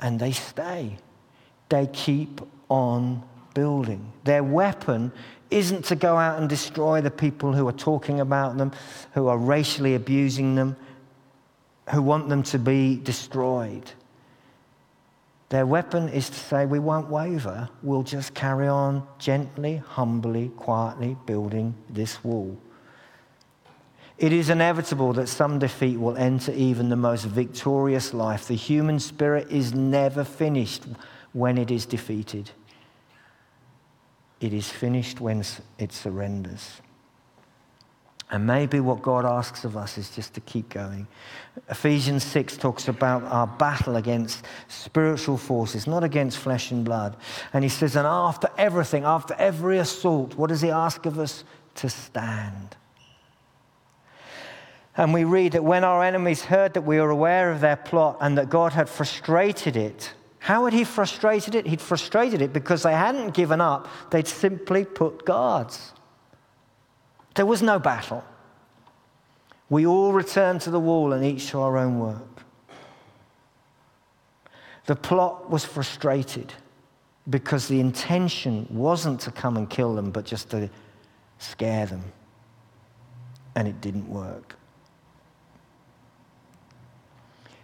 And 0.00 0.20
they 0.20 0.32
stay. 0.32 0.98
They 1.68 1.88
keep 1.92 2.40
on 2.68 3.22
building. 3.54 4.12
Their 4.24 4.44
weapon 4.44 5.10
isn't 5.50 5.84
to 5.86 5.96
go 5.96 6.16
out 6.16 6.38
and 6.38 6.48
destroy 6.48 7.00
the 7.00 7.10
people 7.10 7.52
who 7.52 7.66
are 7.66 7.72
talking 7.72 8.20
about 8.20 8.56
them, 8.56 8.70
who 9.14 9.26
are 9.28 9.38
racially 9.38 9.94
abusing 9.94 10.54
them, 10.54 10.76
who 11.92 12.02
want 12.02 12.28
them 12.28 12.42
to 12.44 12.58
be 12.58 12.96
destroyed. 12.98 13.90
Their 15.50 15.64
weapon 15.64 16.08
is 16.10 16.28
to 16.28 16.36
say, 16.36 16.66
we 16.66 16.78
won't 16.78 17.08
waver. 17.08 17.70
We'll 17.82 18.02
just 18.02 18.34
carry 18.34 18.68
on 18.68 19.06
gently, 19.18 19.78
humbly, 19.78 20.50
quietly 20.50 21.16
building 21.24 21.74
this 21.88 22.22
wall. 22.22 22.58
It 24.18 24.32
is 24.32 24.50
inevitable 24.50 25.12
that 25.14 25.28
some 25.28 25.58
defeat 25.58 25.98
will 25.98 26.16
enter 26.16 26.52
even 26.52 26.88
the 26.88 26.96
most 26.96 27.24
victorious 27.24 28.12
life. 28.12 28.48
The 28.48 28.56
human 28.56 28.98
spirit 28.98 29.48
is 29.50 29.72
never 29.72 30.24
finished 30.24 30.84
when 31.32 31.56
it 31.56 31.70
is 31.70 31.86
defeated, 31.86 32.50
it 34.40 34.52
is 34.52 34.70
finished 34.70 35.20
when 35.20 35.44
it 35.78 35.92
surrenders. 35.92 36.80
And 38.30 38.46
maybe 38.46 38.80
what 38.80 39.00
God 39.00 39.24
asks 39.24 39.64
of 39.64 39.76
us 39.76 39.96
is 39.96 40.10
just 40.10 40.34
to 40.34 40.40
keep 40.40 40.68
going. 40.68 41.06
Ephesians 41.70 42.24
6 42.24 42.58
talks 42.58 42.88
about 42.88 43.22
our 43.24 43.46
battle 43.46 43.96
against 43.96 44.44
spiritual 44.68 45.38
forces, 45.38 45.86
not 45.86 46.04
against 46.04 46.36
flesh 46.38 46.70
and 46.70 46.84
blood. 46.84 47.16
And 47.54 47.64
he 47.64 47.70
says, 47.70 47.96
and 47.96 48.06
after 48.06 48.50
everything, 48.58 49.04
after 49.04 49.34
every 49.38 49.78
assault, 49.78 50.34
what 50.34 50.48
does 50.48 50.60
he 50.60 50.70
ask 50.70 51.06
of 51.06 51.18
us? 51.18 51.44
To 51.76 51.88
stand. 51.88 52.76
And 54.96 55.14
we 55.14 55.24
read 55.24 55.52
that 55.52 55.64
when 55.64 55.84
our 55.84 56.02
enemies 56.02 56.42
heard 56.42 56.74
that 56.74 56.82
we 56.82 57.00
were 57.00 57.10
aware 57.10 57.52
of 57.52 57.60
their 57.60 57.76
plot 57.76 58.18
and 58.20 58.36
that 58.36 58.50
God 58.50 58.72
had 58.72 58.88
frustrated 58.88 59.76
it, 59.76 60.12
how 60.40 60.64
had 60.64 60.74
he 60.74 60.84
frustrated 60.84 61.54
it? 61.54 61.66
He'd 61.66 61.80
frustrated 61.80 62.42
it 62.42 62.52
because 62.52 62.82
they 62.82 62.92
hadn't 62.92 63.32
given 63.32 63.60
up, 63.60 63.88
they'd 64.10 64.26
simply 64.26 64.84
put 64.84 65.24
guards. 65.24 65.92
There 67.34 67.46
was 67.46 67.62
no 67.62 67.78
battle. 67.78 68.24
We 69.70 69.86
all 69.86 70.12
returned 70.12 70.62
to 70.62 70.70
the 70.70 70.80
wall 70.80 71.12
and 71.12 71.24
each 71.24 71.50
to 71.50 71.60
our 71.60 71.76
own 71.76 71.98
work. 71.98 72.42
The 74.86 74.96
plot 74.96 75.50
was 75.50 75.64
frustrated 75.64 76.52
because 77.28 77.68
the 77.68 77.78
intention 77.78 78.66
wasn't 78.70 79.20
to 79.20 79.30
come 79.30 79.56
and 79.58 79.68
kill 79.68 79.94
them, 79.94 80.10
but 80.10 80.24
just 80.24 80.50
to 80.50 80.70
scare 81.38 81.84
them. 81.84 82.02
And 83.54 83.68
it 83.68 83.80
didn't 83.80 84.08
work. 84.08 84.56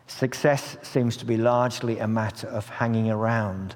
Success 0.07 0.77
seems 0.83 1.17
to 1.17 1.25
be 1.25 1.37
largely 1.39 1.99
a 1.99 2.07
matter 2.07 2.47
of 2.49 2.69
hanging 2.69 3.11
around 3.11 3.75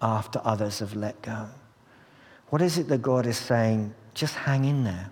after 0.00 0.40
others 0.44 0.78
have 0.78 0.94
let 0.94 1.20
go. 1.22 1.48
What 2.48 2.62
is 2.62 2.78
it 2.78 2.88
that 2.88 3.02
God 3.02 3.26
is 3.26 3.36
saying 3.36 3.94
just 4.14 4.34
hang 4.34 4.64
in 4.64 4.84
there. 4.84 5.10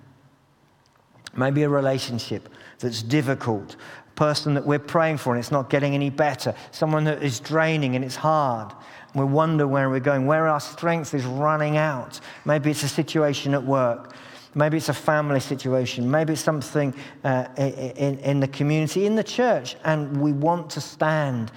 Maybe 1.37 1.63
a 1.63 1.69
relationship 1.69 2.49
that's 2.79 3.03
difficult, 3.03 3.77
a 4.07 4.11
person 4.17 4.55
that 4.55 4.67
we're 4.67 4.79
praying 4.79 5.19
for 5.19 5.35
and 5.35 5.41
it's 5.41 5.51
not 5.51 5.71
getting 5.71 5.95
any 5.95 6.11
better, 6.11 6.55
someone 6.71 7.05
that 7.05 7.23
is 7.23 7.41
draining 7.41 7.97
and 7.97 8.05
it's 8.05 8.17
hard. 8.17 8.73
we 9.15 9.25
wonder 9.25 9.67
where 9.67 9.89
we're 9.91 10.01
going, 10.01 10.27
where 10.27 10.49
our 10.49 10.61
strength 10.61 11.15
is 11.15 11.25
running 11.25 11.77
out. 11.77 12.21
Maybe 12.45 12.71
it's 12.71 12.83
a 12.83 12.89
situation 12.89 13.55
at 13.55 13.63
work. 13.63 14.15
Maybe 14.55 14.79
it's 14.79 14.89
a 14.89 14.95
family 14.95 15.41
situation. 15.41 16.11
Maybe 16.11 16.33
it's 16.33 16.43
something 16.43 16.95
uh, 17.23 17.47
in, 17.57 18.19
in 18.21 18.41
the 18.41 18.49
community, 18.49 19.07
in 19.07 19.15
the 19.15 19.23
church. 19.23 19.77
And 19.85 20.21
we 20.21 20.33
want 20.33 20.71
to 20.71 20.81
stand 20.81 21.53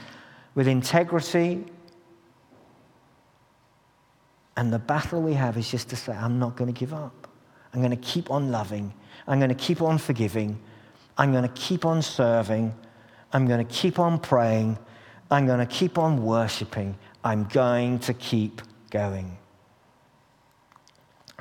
with 0.54 0.68
integrity 0.68 1.64
and 4.58 4.72
the 4.72 4.80
battle 4.80 5.22
we 5.22 5.34
have 5.34 5.58
is 5.58 5.70
just 5.70 5.90
to 5.90 5.96
say, 5.96 6.14
I'm 6.14 6.40
not 6.40 6.56
going 6.56 6.72
to 6.72 6.78
give 6.78 6.94
up. 6.94 7.21
I'm 7.74 7.82
going 7.82 7.92
to 7.92 7.98
keep 7.98 8.32
on 8.32 8.52
loving. 8.52 8.94
I'm 9.28 9.40
going 9.40 9.50
to 9.50 9.56
keep 9.56 9.82
on 9.82 9.98
forgiving. 9.98 10.60
I'm 11.18 11.32
going 11.32 11.44
to 11.44 11.50
keep 11.50 11.86
on 11.86 12.02
serving. 12.02 12.74
I'm 13.34 13.48
going 13.48 13.66
to 13.66 13.74
keep 13.74 14.00
on 14.00 14.20
praying. 14.20 14.78
I'm 15.30 15.46
going 15.46 15.60
to 15.60 15.66
keep 15.66 15.98
on 15.98 16.24
worshiping. 16.24 16.98
I'm 17.24 17.46
going 17.46 18.00
to 18.00 18.14
keep 18.14 18.62
going. 18.90 19.38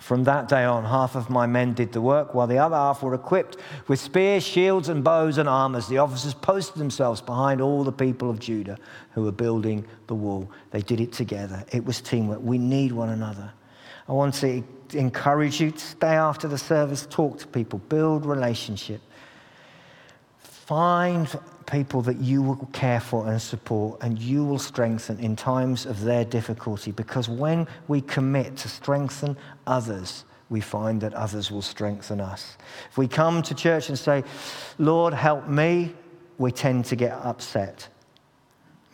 From 0.00 0.24
that 0.24 0.48
day 0.48 0.64
on, 0.64 0.84
half 0.84 1.14
of 1.14 1.28
my 1.28 1.46
men 1.46 1.74
did 1.74 1.92
the 1.92 2.00
work, 2.00 2.32
while 2.34 2.46
the 2.46 2.56
other 2.56 2.76
half 2.76 3.02
were 3.02 3.12
equipped 3.12 3.58
with 3.86 4.00
spears, 4.00 4.42
shields, 4.46 4.88
and 4.88 5.04
bows 5.04 5.36
and 5.36 5.46
armors. 5.48 5.88
The 5.88 5.98
officers 5.98 6.32
posted 6.32 6.76
themselves 6.76 7.20
behind 7.20 7.60
all 7.60 7.84
the 7.84 7.92
people 7.92 8.30
of 8.30 8.38
Judah 8.38 8.78
who 9.12 9.24
were 9.24 9.32
building 9.32 9.84
the 10.06 10.14
wall. 10.14 10.50
They 10.70 10.80
did 10.80 11.00
it 11.00 11.12
together. 11.12 11.64
It 11.70 11.84
was 11.84 12.00
teamwork. 12.00 12.40
We 12.42 12.56
need 12.56 12.92
one 12.92 13.10
another. 13.10 13.52
I 14.08 14.12
want 14.12 14.34
to 14.34 14.40
encourage 14.94 15.60
you 15.60 15.70
to 15.70 15.78
stay 15.78 16.14
after 16.14 16.48
the 16.48 16.58
service, 16.58 17.06
talk 17.10 17.38
to 17.38 17.46
people, 17.46 17.78
build 17.88 18.26
relationship. 18.26 19.00
Find 20.38 21.28
people 21.66 22.02
that 22.02 22.18
you 22.18 22.42
will 22.42 22.68
care 22.72 23.00
for 23.00 23.28
and 23.28 23.40
support 23.40 24.02
and 24.02 24.18
you 24.18 24.44
will 24.44 24.58
strengthen 24.58 25.18
in 25.20 25.36
times 25.36 25.86
of 25.86 26.00
their 26.02 26.24
difficulty 26.24 26.90
because 26.90 27.28
when 27.28 27.66
we 27.88 28.00
commit 28.00 28.56
to 28.58 28.68
strengthen 28.68 29.36
others, 29.66 30.24
we 30.48 30.60
find 30.60 31.00
that 31.00 31.14
others 31.14 31.50
will 31.50 31.62
strengthen 31.62 32.20
us. 32.20 32.56
If 32.90 32.98
we 32.98 33.06
come 33.06 33.42
to 33.42 33.54
church 33.54 33.88
and 33.88 33.98
say, 33.98 34.24
Lord, 34.78 35.14
help 35.14 35.48
me, 35.48 35.94
we 36.38 36.50
tend 36.50 36.86
to 36.86 36.96
get 36.96 37.12
upset. 37.12 37.88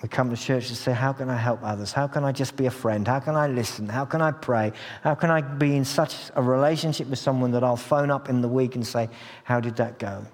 Come 0.09 0.31
to 0.31 0.37
church 0.37 0.69
and 0.69 0.77
say, 0.77 0.93
How 0.93 1.13
can 1.13 1.31
I 1.31 1.37
help 1.37 1.61
others? 1.63 1.93
How 1.93 2.07
can 2.07 2.25
I 2.25 2.33
just 2.33 2.57
be 2.57 2.67
a 2.67 2.71
friend? 2.71 3.07
How 3.07 3.21
can 3.21 3.35
I 3.35 3.47
listen? 3.47 3.89
How 3.89 4.05
can 4.05 4.21
I 4.21 4.31
pray? 4.31 4.73
How 5.03 5.15
can 5.15 5.31
I 5.31 5.41
be 5.41 5.77
in 5.77 5.85
such 5.85 6.15
a 6.35 6.43
relationship 6.43 7.09
with 7.09 7.19
someone 7.19 7.53
that 7.53 7.65
I'll 7.65 7.77
phone 7.77 8.11
up 8.11 8.29
in 8.29 8.41
the 8.41 8.49
week 8.49 8.75
and 8.75 8.87
say, 8.87 9.09
How 9.45 9.61
did 9.61 9.77
that 9.77 9.99
go? 9.99 10.27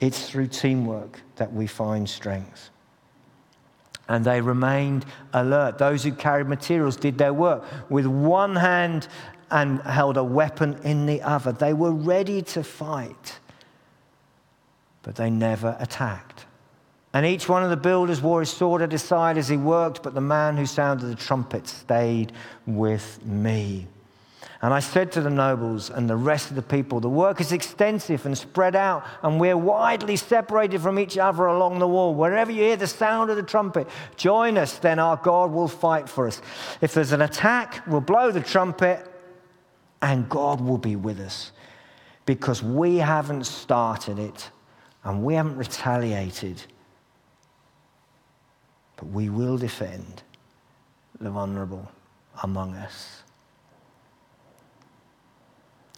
It's 0.00 0.28
through 0.28 0.48
teamwork 0.48 1.20
that 1.36 1.52
we 1.52 1.66
find 1.66 2.08
strength. 2.08 2.70
And 4.08 4.24
they 4.24 4.40
remained 4.40 5.04
alert. 5.32 5.78
Those 5.78 6.02
who 6.02 6.12
carried 6.12 6.48
materials 6.48 6.96
did 6.96 7.18
their 7.18 7.32
work 7.32 7.64
with 7.90 8.06
one 8.06 8.56
hand 8.56 9.06
and 9.50 9.80
held 9.82 10.16
a 10.16 10.24
weapon 10.24 10.80
in 10.84 11.06
the 11.06 11.22
other. 11.22 11.52
They 11.52 11.74
were 11.74 11.92
ready 11.92 12.42
to 12.42 12.62
fight, 12.62 13.38
but 15.02 15.16
they 15.16 15.30
never 15.30 15.76
attacked. 15.78 16.46
And 17.12 17.26
each 17.26 17.48
one 17.48 17.64
of 17.64 17.70
the 17.70 17.76
builders 17.76 18.20
wore 18.20 18.40
his 18.40 18.50
sword 18.50 18.82
at 18.82 18.92
his 18.92 19.02
side 19.02 19.36
as 19.36 19.48
he 19.48 19.56
worked, 19.56 20.02
but 20.02 20.14
the 20.14 20.20
man 20.20 20.56
who 20.56 20.66
sounded 20.66 21.06
the 21.06 21.16
trumpet 21.16 21.66
stayed 21.66 22.32
with 22.66 23.24
me. 23.24 23.86
And 24.62 24.74
I 24.74 24.80
said 24.80 25.10
to 25.12 25.22
the 25.22 25.30
nobles 25.30 25.88
and 25.88 26.08
the 26.08 26.16
rest 26.16 26.50
of 26.50 26.56
the 26.56 26.62
people, 26.62 27.00
The 27.00 27.08
work 27.08 27.40
is 27.40 27.50
extensive 27.50 28.26
and 28.26 28.36
spread 28.36 28.76
out, 28.76 29.04
and 29.22 29.40
we're 29.40 29.56
widely 29.56 30.16
separated 30.16 30.82
from 30.82 30.98
each 30.98 31.16
other 31.16 31.46
along 31.46 31.78
the 31.78 31.88
wall. 31.88 32.14
Wherever 32.14 32.52
you 32.52 32.62
hear 32.64 32.76
the 32.76 32.86
sound 32.86 33.30
of 33.30 33.36
the 33.36 33.42
trumpet, 33.42 33.88
join 34.16 34.58
us, 34.58 34.78
then 34.78 34.98
our 34.98 35.16
God 35.16 35.50
will 35.50 35.68
fight 35.68 36.08
for 36.08 36.26
us. 36.26 36.42
If 36.82 36.92
there's 36.92 37.12
an 37.12 37.22
attack, 37.22 37.82
we'll 37.86 38.02
blow 38.02 38.30
the 38.30 38.42
trumpet, 38.42 39.10
and 40.02 40.28
God 40.28 40.60
will 40.60 40.78
be 40.78 40.94
with 40.94 41.20
us 41.20 41.52
because 42.26 42.62
we 42.62 42.96
haven't 42.96 43.44
started 43.44 44.18
it 44.18 44.50
and 45.04 45.24
we 45.24 45.34
haven't 45.34 45.56
retaliated, 45.56 46.62
but 49.00 49.08
we 49.08 49.30
will 49.30 49.56
defend 49.56 50.22
the 51.20 51.30
vulnerable 51.30 51.90
among 52.42 52.74
us. 52.74 53.22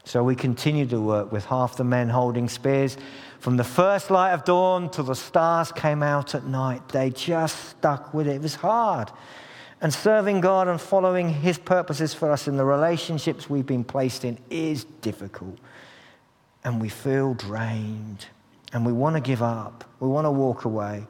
So 0.04 0.22
we 0.22 0.36
continued 0.36 0.90
to 0.90 1.00
work 1.00 1.32
with 1.32 1.44
half 1.46 1.76
the 1.76 1.84
men 1.84 2.08
holding 2.08 2.48
spears. 2.48 2.96
From 3.40 3.56
the 3.56 3.64
first 3.64 4.10
light 4.10 4.32
of 4.32 4.44
dawn 4.44 4.88
till 4.88 5.04
the 5.04 5.16
stars 5.16 5.72
came 5.72 6.02
out 6.02 6.36
at 6.36 6.44
night, 6.44 6.88
they 6.90 7.10
just 7.10 7.70
stuck 7.70 8.14
with 8.14 8.28
it. 8.28 8.36
It 8.36 8.42
was 8.42 8.54
hard. 8.54 9.10
And 9.80 9.92
serving 9.92 10.40
God 10.40 10.68
and 10.68 10.80
following 10.80 11.28
His 11.28 11.58
purposes 11.58 12.14
for 12.14 12.30
us 12.30 12.46
in 12.46 12.56
the 12.56 12.64
relationships 12.64 13.50
we've 13.50 13.66
been 13.66 13.82
placed 13.82 14.24
in 14.24 14.38
is 14.48 14.84
difficult. 15.00 15.58
And 16.62 16.80
we 16.80 16.88
feel 16.88 17.34
drained. 17.34 18.26
And 18.72 18.86
we 18.86 18.92
want 18.92 19.16
to 19.16 19.20
give 19.20 19.42
up. 19.42 19.84
We 19.98 20.06
want 20.06 20.26
to 20.26 20.30
walk 20.30 20.66
away. 20.66 21.04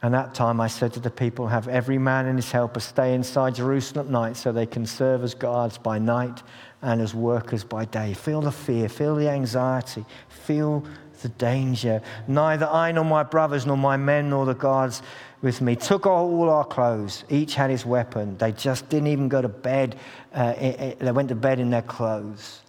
And 0.00 0.14
that 0.14 0.32
time 0.32 0.60
I 0.60 0.68
said 0.68 0.92
to 0.92 1.00
the 1.00 1.10
people, 1.10 1.48
Have 1.48 1.66
every 1.66 1.98
man 1.98 2.26
and 2.26 2.38
his 2.38 2.52
helper 2.52 2.78
stay 2.78 3.14
inside 3.14 3.56
Jerusalem 3.56 4.06
at 4.06 4.12
night 4.12 4.36
so 4.36 4.52
they 4.52 4.66
can 4.66 4.86
serve 4.86 5.24
as 5.24 5.34
guards 5.34 5.76
by 5.76 5.98
night 5.98 6.42
and 6.82 7.00
as 7.00 7.14
workers 7.14 7.64
by 7.64 7.84
day. 7.84 8.14
Feel 8.14 8.40
the 8.40 8.52
fear, 8.52 8.88
feel 8.88 9.16
the 9.16 9.28
anxiety, 9.28 10.04
feel 10.28 10.84
the 11.22 11.28
danger. 11.30 12.00
Neither 12.28 12.66
I 12.66 12.92
nor 12.92 13.04
my 13.04 13.24
brothers, 13.24 13.66
nor 13.66 13.76
my 13.76 13.96
men, 13.96 14.30
nor 14.30 14.46
the 14.46 14.54
guards 14.54 15.02
with 15.42 15.60
me 15.60 15.74
took 15.74 16.06
all 16.06 16.48
our 16.48 16.64
clothes. 16.64 17.24
Each 17.28 17.56
had 17.56 17.70
his 17.70 17.84
weapon. 17.84 18.36
They 18.38 18.52
just 18.52 18.88
didn't 18.88 19.08
even 19.08 19.28
go 19.28 19.42
to 19.42 19.48
bed. 19.48 19.96
Uh, 20.32 20.54
it, 20.56 20.80
it, 20.80 20.98
they 21.00 21.10
went 21.10 21.28
to 21.30 21.34
bed 21.34 21.58
in 21.58 21.70
their 21.70 21.82
clothes. 21.82 22.60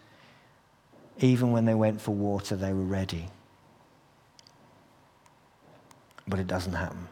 Even 1.19 1.51
when 1.51 1.65
they 1.65 1.75
went 1.75 2.01
for 2.01 2.11
water, 2.11 2.55
they 2.55 2.73
were 2.73 2.81
ready. 2.81 3.27
But 6.27 6.39
it 6.39 6.47
doesn't 6.47 6.73
happen. 6.73 7.07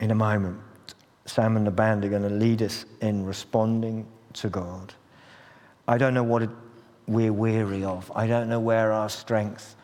In 0.00 0.10
a 0.10 0.14
moment, 0.14 0.60
Sam 1.26 1.56
and 1.56 1.66
the 1.66 1.70
band 1.70 2.04
are 2.04 2.08
going 2.08 2.22
to 2.22 2.28
lead 2.28 2.62
us 2.62 2.84
in 3.00 3.24
responding 3.24 4.06
to 4.34 4.48
God. 4.48 4.94
I 5.86 5.98
don't 5.98 6.14
know 6.14 6.22
what 6.22 6.42
it 6.42 6.50
we're 7.08 7.32
weary 7.32 7.84
of. 7.84 8.12
I 8.14 8.26
don't 8.26 8.48
know 8.48 8.60
where 8.60 8.92
our 8.92 9.08
strength 9.08 9.74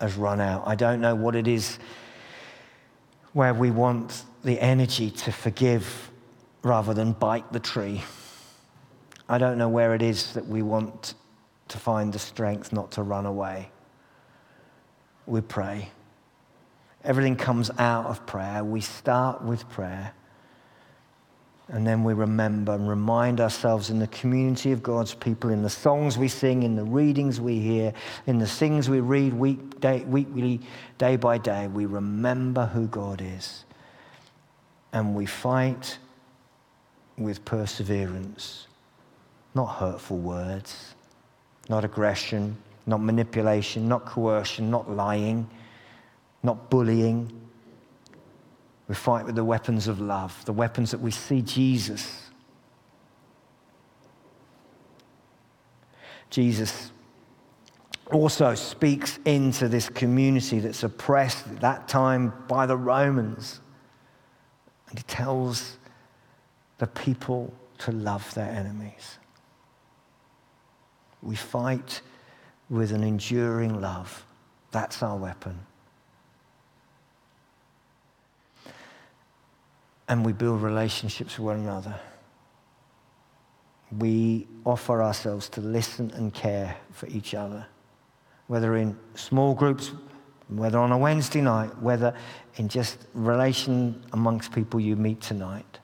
has 0.00 0.14
run 0.16 0.40
out. 0.40 0.62
I 0.66 0.76
don't 0.76 1.00
know 1.00 1.14
what 1.14 1.34
it 1.34 1.48
is 1.48 1.78
where 3.32 3.52
we 3.52 3.70
want 3.70 4.24
the 4.44 4.60
energy 4.60 5.10
to 5.10 5.32
forgive 5.32 6.10
rather 6.62 6.94
than 6.94 7.12
bite 7.12 7.52
the 7.52 7.60
tree. 7.60 8.02
I 9.28 9.38
don't 9.38 9.58
know 9.58 9.68
where 9.68 9.94
it 9.94 10.02
is 10.02 10.34
that 10.34 10.46
we 10.46 10.62
want 10.62 11.14
to 11.68 11.78
find 11.78 12.12
the 12.12 12.18
strength 12.18 12.72
not 12.72 12.92
to 12.92 13.02
run 13.02 13.26
away. 13.26 13.70
We 15.26 15.40
pray. 15.40 15.90
Everything 17.04 17.36
comes 17.36 17.70
out 17.78 18.06
of 18.06 18.24
prayer. 18.26 18.64
We 18.64 18.80
start 18.80 19.42
with 19.42 19.68
prayer. 19.68 20.12
And 21.68 21.86
then 21.86 22.04
we 22.04 22.12
remember 22.12 22.74
and 22.74 22.88
remind 22.88 23.40
ourselves 23.40 23.88
in 23.88 23.98
the 23.98 24.08
community 24.08 24.72
of 24.72 24.82
God's 24.82 25.14
people, 25.14 25.50
in 25.50 25.62
the 25.62 25.70
songs 25.70 26.18
we 26.18 26.28
sing, 26.28 26.64
in 26.64 26.76
the 26.76 26.84
readings 26.84 27.40
we 27.40 27.60
hear, 27.60 27.94
in 28.26 28.38
the 28.38 28.46
things 28.46 28.90
we 28.90 29.00
read 29.00 29.32
week, 29.32 29.80
day, 29.80 30.04
weekly, 30.04 30.60
day 30.98 31.16
by 31.16 31.38
day, 31.38 31.68
we 31.68 31.86
remember 31.86 32.66
who 32.66 32.86
God 32.88 33.22
is. 33.24 33.64
And 34.92 35.14
we 35.14 35.24
fight 35.24 35.98
with 37.16 37.44
perseverance, 37.44 38.66
not 39.54 39.66
hurtful 39.66 40.18
words, 40.18 40.94
not 41.70 41.84
aggression, 41.84 42.56
not 42.86 43.00
manipulation, 43.00 43.88
not 43.88 44.04
coercion, 44.04 44.70
not 44.70 44.90
lying, 44.90 45.48
not 46.42 46.70
bullying 46.70 47.42
we 48.92 48.96
fight 48.96 49.24
with 49.24 49.36
the 49.36 49.44
weapons 49.44 49.88
of 49.88 50.00
love, 50.00 50.44
the 50.44 50.52
weapons 50.52 50.90
that 50.90 51.00
we 51.00 51.10
see 51.10 51.40
Jesus. 51.40 52.28
Jesus 56.28 56.90
also 58.10 58.54
speaks 58.54 59.18
into 59.24 59.68
this 59.68 59.88
community 59.88 60.58
that's 60.58 60.82
oppressed 60.82 61.46
at 61.46 61.60
that 61.62 61.88
time 61.88 62.34
by 62.48 62.66
the 62.66 62.76
Romans. 62.76 63.60
And 64.90 64.98
he 64.98 65.04
tells 65.04 65.78
the 66.76 66.86
people 66.86 67.54
to 67.78 67.92
love 67.92 68.34
their 68.34 68.50
enemies. 68.50 69.18
We 71.22 71.36
fight 71.36 72.02
with 72.68 72.92
an 72.92 73.04
enduring 73.04 73.80
love. 73.80 74.26
That's 74.70 75.02
our 75.02 75.16
weapon. 75.16 75.58
And 80.12 80.26
we 80.26 80.32
build 80.34 80.60
relationships 80.60 81.38
with 81.38 81.46
one 81.46 81.60
another. 81.60 81.98
We 83.98 84.46
offer 84.66 85.02
ourselves 85.02 85.48
to 85.48 85.62
listen 85.62 86.10
and 86.10 86.34
care 86.34 86.76
for 86.90 87.06
each 87.06 87.32
other, 87.32 87.64
whether 88.46 88.76
in 88.76 88.94
small 89.14 89.54
groups, 89.54 89.92
whether 90.48 90.78
on 90.78 90.92
a 90.92 90.98
Wednesday 90.98 91.40
night, 91.40 91.70
whether 91.80 92.14
in 92.56 92.68
just 92.68 92.98
relation 93.14 94.04
amongst 94.12 94.52
people 94.52 94.78
you 94.80 94.96
meet 94.96 95.22
tonight. 95.22 95.78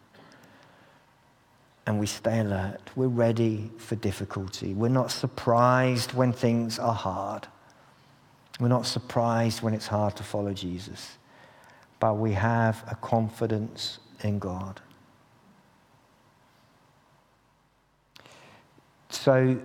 And 1.87 1.99
we 1.99 2.05
stay 2.07 2.41
alert. 2.41 2.83
We're 2.97 3.09
ready 3.09 3.71
for 3.79 3.97
difficulty. 3.97 4.75
We're 4.75 4.89
not 4.89 5.11
surprised 5.11 6.13
when 6.13 6.35
things 6.35 6.79
are 6.79 6.93
hard. 6.93 7.47
We're 8.61 8.69
not 8.69 8.85
surprised 8.85 9.63
when 9.63 9.73
it's 9.73 9.87
hard 9.87 10.17
to 10.17 10.23
follow 10.23 10.53
Jesus. 10.53 11.17
But 11.99 12.19
we 12.19 12.35
have 12.35 12.85
a 12.91 12.95
confidence 12.95 14.01
in 14.23 14.39
God. 14.39 14.81
So, 19.11 19.59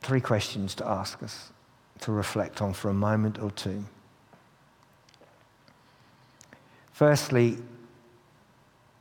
three 0.00 0.20
questions 0.20 0.74
to 0.76 0.86
ask 0.86 1.22
us 1.22 1.52
to 2.00 2.12
reflect 2.12 2.62
on 2.62 2.72
for 2.72 2.88
a 2.88 2.94
moment 2.94 3.38
or 3.38 3.50
two. 3.50 3.84
Firstly, 6.92 7.58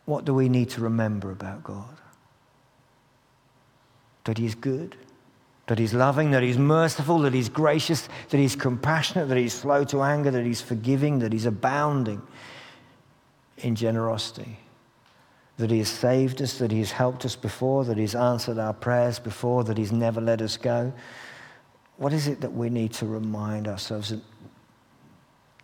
what 0.06 0.26
do 0.26 0.34
we 0.34 0.50
need 0.50 0.70
to 0.72 0.82
remember 0.82 1.32
about 1.32 1.64
God? 1.64 1.98
That 4.26 4.38
He's 4.38 4.56
good, 4.56 4.96
that 5.68 5.80
He's 5.80 5.94
loving, 5.94 6.32
that 6.32 6.44
He's 6.44 6.58
merciful, 6.58 7.20
that 7.20 7.34
He's 7.34 7.50
gracious, 7.50 8.10
that 8.30 8.38
He's 8.38 8.56
compassionate, 8.56 9.30
that 9.30 9.38
He's 9.38 9.54
slow 9.54 9.84
to 9.86 10.02
anger, 10.02 10.32
that 10.32 10.46
He's 10.46 10.62
forgiving, 10.62 11.20
that 11.20 11.32
He's 11.32 11.46
abounding 11.46 12.22
in 13.60 13.76
generosity. 13.76 14.60
That 15.58 15.72
He 15.72 15.80
has 15.80 15.90
saved 15.90 16.42
us, 16.42 16.58
that 16.60 16.72
He 16.72 16.80
has 16.80 16.92
helped 16.92 17.26
us 17.26 17.36
before, 17.36 17.86
that 17.86 17.98
He's 17.98 18.16
answered 18.16 18.58
our 18.58 18.74
prayers 18.74 19.20
before, 19.20 19.64
that 19.66 19.78
He's 19.78 19.92
never 19.92 20.22
let 20.22 20.42
us 20.42 20.58
go. 20.58 20.94
What 21.98 22.14
is 22.14 22.28
it 22.28 22.42
that 22.42 22.54
we 22.54 22.70
need 22.70 22.94
to 22.94 23.06
remind 23.06 23.68
ourselves 23.68 24.12
in, 24.12 24.22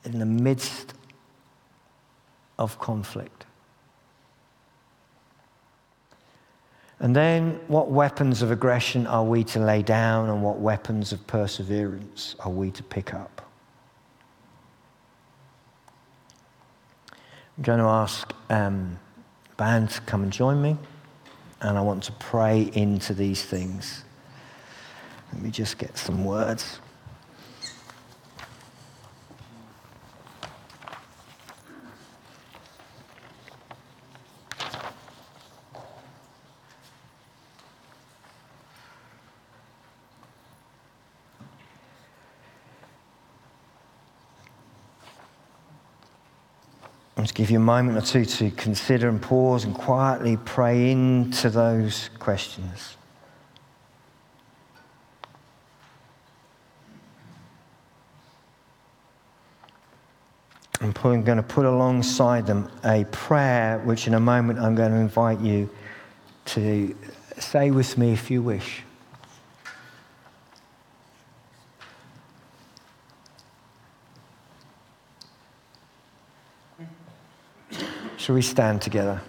in 0.03 0.19
the 0.19 0.25
midst 0.25 0.93
of 2.59 2.77
conflict? 2.79 3.45
And 6.99 7.15
then, 7.15 7.59
what 7.67 7.91
weapons 7.91 8.41
of 8.41 8.51
aggression 8.51 9.05
are 9.05 9.23
we 9.23 9.43
to 9.45 9.59
lay 9.59 9.81
down, 9.81 10.29
and 10.29 10.41
what 10.41 10.59
weapons 10.59 11.11
of 11.11 11.25
perseverance 11.27 12.35
are 12.39 12.51
we 12.51 12.71
to 12.71 12.83
pick 12.83 13.13
up? 13.13 13.44
I'm 17.57 17.63
going 17.63 17.79
to 17.79 17.85
ask 17.85 18.33
um, 18.49 18.99
band 19.55 19.89
to 19.91 20.01
come 20.01 20.23
and 20.23 20.31
join 20.31 20.61
me, 20.61 20.77
and 21.61 21.77
I 21.77 21.81
want 21.81 22.03
to 22.03 22.11
pray 22.13 22.69
into 22.73 23.13
these 23.13 23.43
things. 23.43 24.03
Let 25.31 25.41
me 25.41 25.51
just 25.51 25.77
get 25.77 25.97
some 25.97 26.25
words. 26.25 26.79
Give 47.45 47.51
you 47.51 47.59
a 47.59 47.61
moment 47.61 47.95
or 47.95 48.01
two 48.01 48.25
to 48.25 48.49
consider 48.49 49.07
and 49.07 49.21
pause 49.21 49.65
and 49.65 49.75
quietly 49.75 50.35
pray 50.45 50.89
into 50.89 51.47
those 51.47 52.09
questions. 52.17 52.97
I'm 60.81 60.91
going 60.91 61.23
to 61.23 61.43
put 61.43 61.67
alongside 61.67 62.47
them 62.47 62.67
a 62.83 63.03
prayer, 63.11 63.77
which 63.85 64.07
in 64.07 64.15
a 64.15 64.19
moment 64.19 64.57
I'm 64.57 64.73
going 64.73 64.91
to 64.91 64.97
invite 64.97 65.39
you 65.39 65.69
to 66.45 66.97
say 67.37 67.69
with 67.69 67.95
me 67.95 68.11
if 68.11 68.31
you 68.31 68.41
wish. 68.41 68.81
Shall 78.25 78.33
we 78.33 78.41
stand 78.41 78.81
together? 78.81 79.21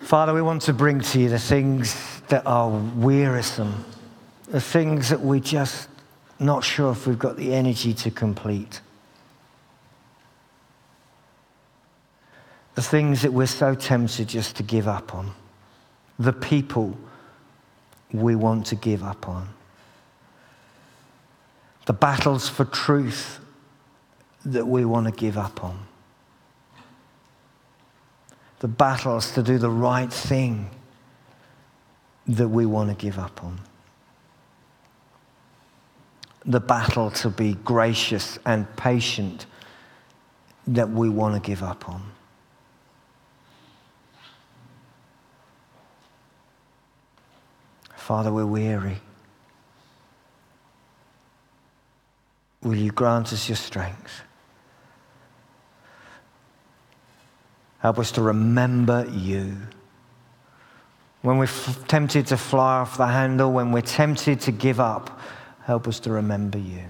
Father, 0.00 0.34
we 0.34 0.42
want 0.42 0.62
to 0.62 0.72
bring 0.72 0.98
to 0.98 1.20
you 1.20 1.28
the 1.28 1.38
things 1.38 1.96
that 2.26 2.44
are 2.44 2.70
wearisome, 2.96 3.84
the 4.48 4.60
things 4.60 5.10
that 5.10 5.20
we're 5.20 5.38
just 5.38 5.88
not 6.40 6.64
sure 6.64 6.90
if 6.90 7.06
we've 7.06 7.20
got 7.20 7.36
the 7.36 7.54
energy 7.54 7.94
to 7.94 8.10
complete. 8.10 8.80
The 12.74 12.82
things 12.82 13.22
that 13.22 13.32
we're 13.32 13.46
so 13.46 13.76
tempted 13.76 14.26
just 14.26 14.56
to 14.56 14.64
give 14.64 14.88
up 14.88 15.14
on. 15.14 15.30
The 16.18 16.32
people 16.32 16.98
we 18.12 18.34
want 18.34 18.66
to 18.66 18.74
give 18.74 19.04
up 19.04 19.28
on. 19.28 19.50
The 21.86 21.92
battles 21.92 22.48
for 22.48 22.64
truth 22.64 23.38
that 24.44 24.66
we 24.66 24.84
want 24.84 25.06
to 25.06 25.12
give 25.12 25.38
up 25.38 25.64
on. 25.64 25.86
The 28.60 28.68
battles 28.68 29.32
to 29.32 29.42
do 29.42 29.58
the 29.58 29.70
right 29.70 30.12
thing 30.12 30.70
that 32.26 32.48
we 32.48 32.66
want 32.66 32.90
to 32.90 32.94
give 32.94 33.18
up 33.18 33.42
on 33.44 33.60
the 36.44 36.60
battle 36.60 37.10
to 37.10 37.30
be 37.30 37.54
gracious 37.64 38.38
and 38.44 38.76
patient 38.76 39.46
that 40.66 40.90
we 40.90 41.08
want 41.08 41.34
to 41.34 41.46
give 41.46 41.62
up 41.62 41.88
on. 41.88 42.02
Father, 47.96 48.30
we're 48.30 48.44
weary. 48.44 48.98
Will 52.62 52.76
you 52.76 52.90
grant 52.90 53.32
us 53.32 53.48
your 53.48 53.56
strength? 53.56 54.22
Help 57.84 58.00
us 58.00 58.10
to 58.12 58.22
remember 58.22 59.06
you. 59.12 59.56
When 61.22 61.38
we're 61.38 61.46
tempted 61.86 62.26
to 62.26 62.36
fly 62.36 62.78
off 62.80 62.96
the 62.96 63.06
handle, 63.06 63.52
when 63.52 63.70
we're 63.70 63.82
tempted 63.82 64.40
to 64.40 64.52
give 64.52 64.80
up, 64.80 65.20
Help 65.64 65.88
us 65.88 65.98
to 66.00 66.12
remember 66.12 66.58
you. 66.58 66.84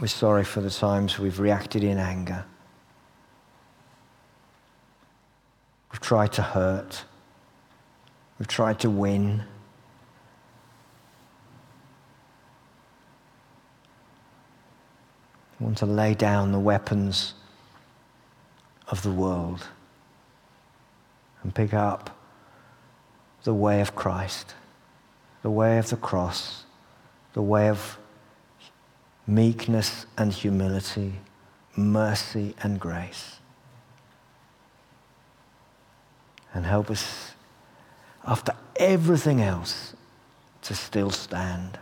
We're 0.00 0.06
sorry 0.06 0.44
for 0.44 0.60
the 0.60 0.70
times 0.70 1.18
we've 1.18 1.40
reacted 1.40 1.82
in 1.82 1.98
anger. 1.98 2.44
We've 5.90 6.00
tried 6.00 6.32
to 6.34 6.42
hurt. 6.42 7.04
We've 8.38 8.46
tried 8.46 8.78
to 8.80 8.88
win. 8.88 9.42
Want 15.60 15.76
to 15.78 15.86
lay 15.86 16.14
down 16.14 16.52
the 16.52 16.58
weapons 16.58 17.34
of 18.88 19.02
the 19.02 19.12
world 19.12 19.66
and 21.42 21.54
pick 21.54 21.74
up 21.74 22.16
the 23.44 23.54
way 23.54 23.80
of 23.80 23.94
Christ, 23.94 24.54
the 25.42 25.50
way 25.50 25.78
of 25.78 25.90
the 25.90 25.96
cross, 25.96 26.64
the 27.34 27.42
way 27.42 27.68
of 27.68 27.98
meekness 29.26 30.06
and 30.16 30.32
humility, 30.32 31.12
mercy 31.76 32.54
and 32.62 32.80
grace. 32.80 33.36
And 36.52 36.66
help 36.66 36.90
us, 36.90 37.32
after 38.26 38.52
everything 38.76 39.40
else, 39.40 39.94
to 40.62 40.74
still 40.74 41.10
stand. 41.10 41.78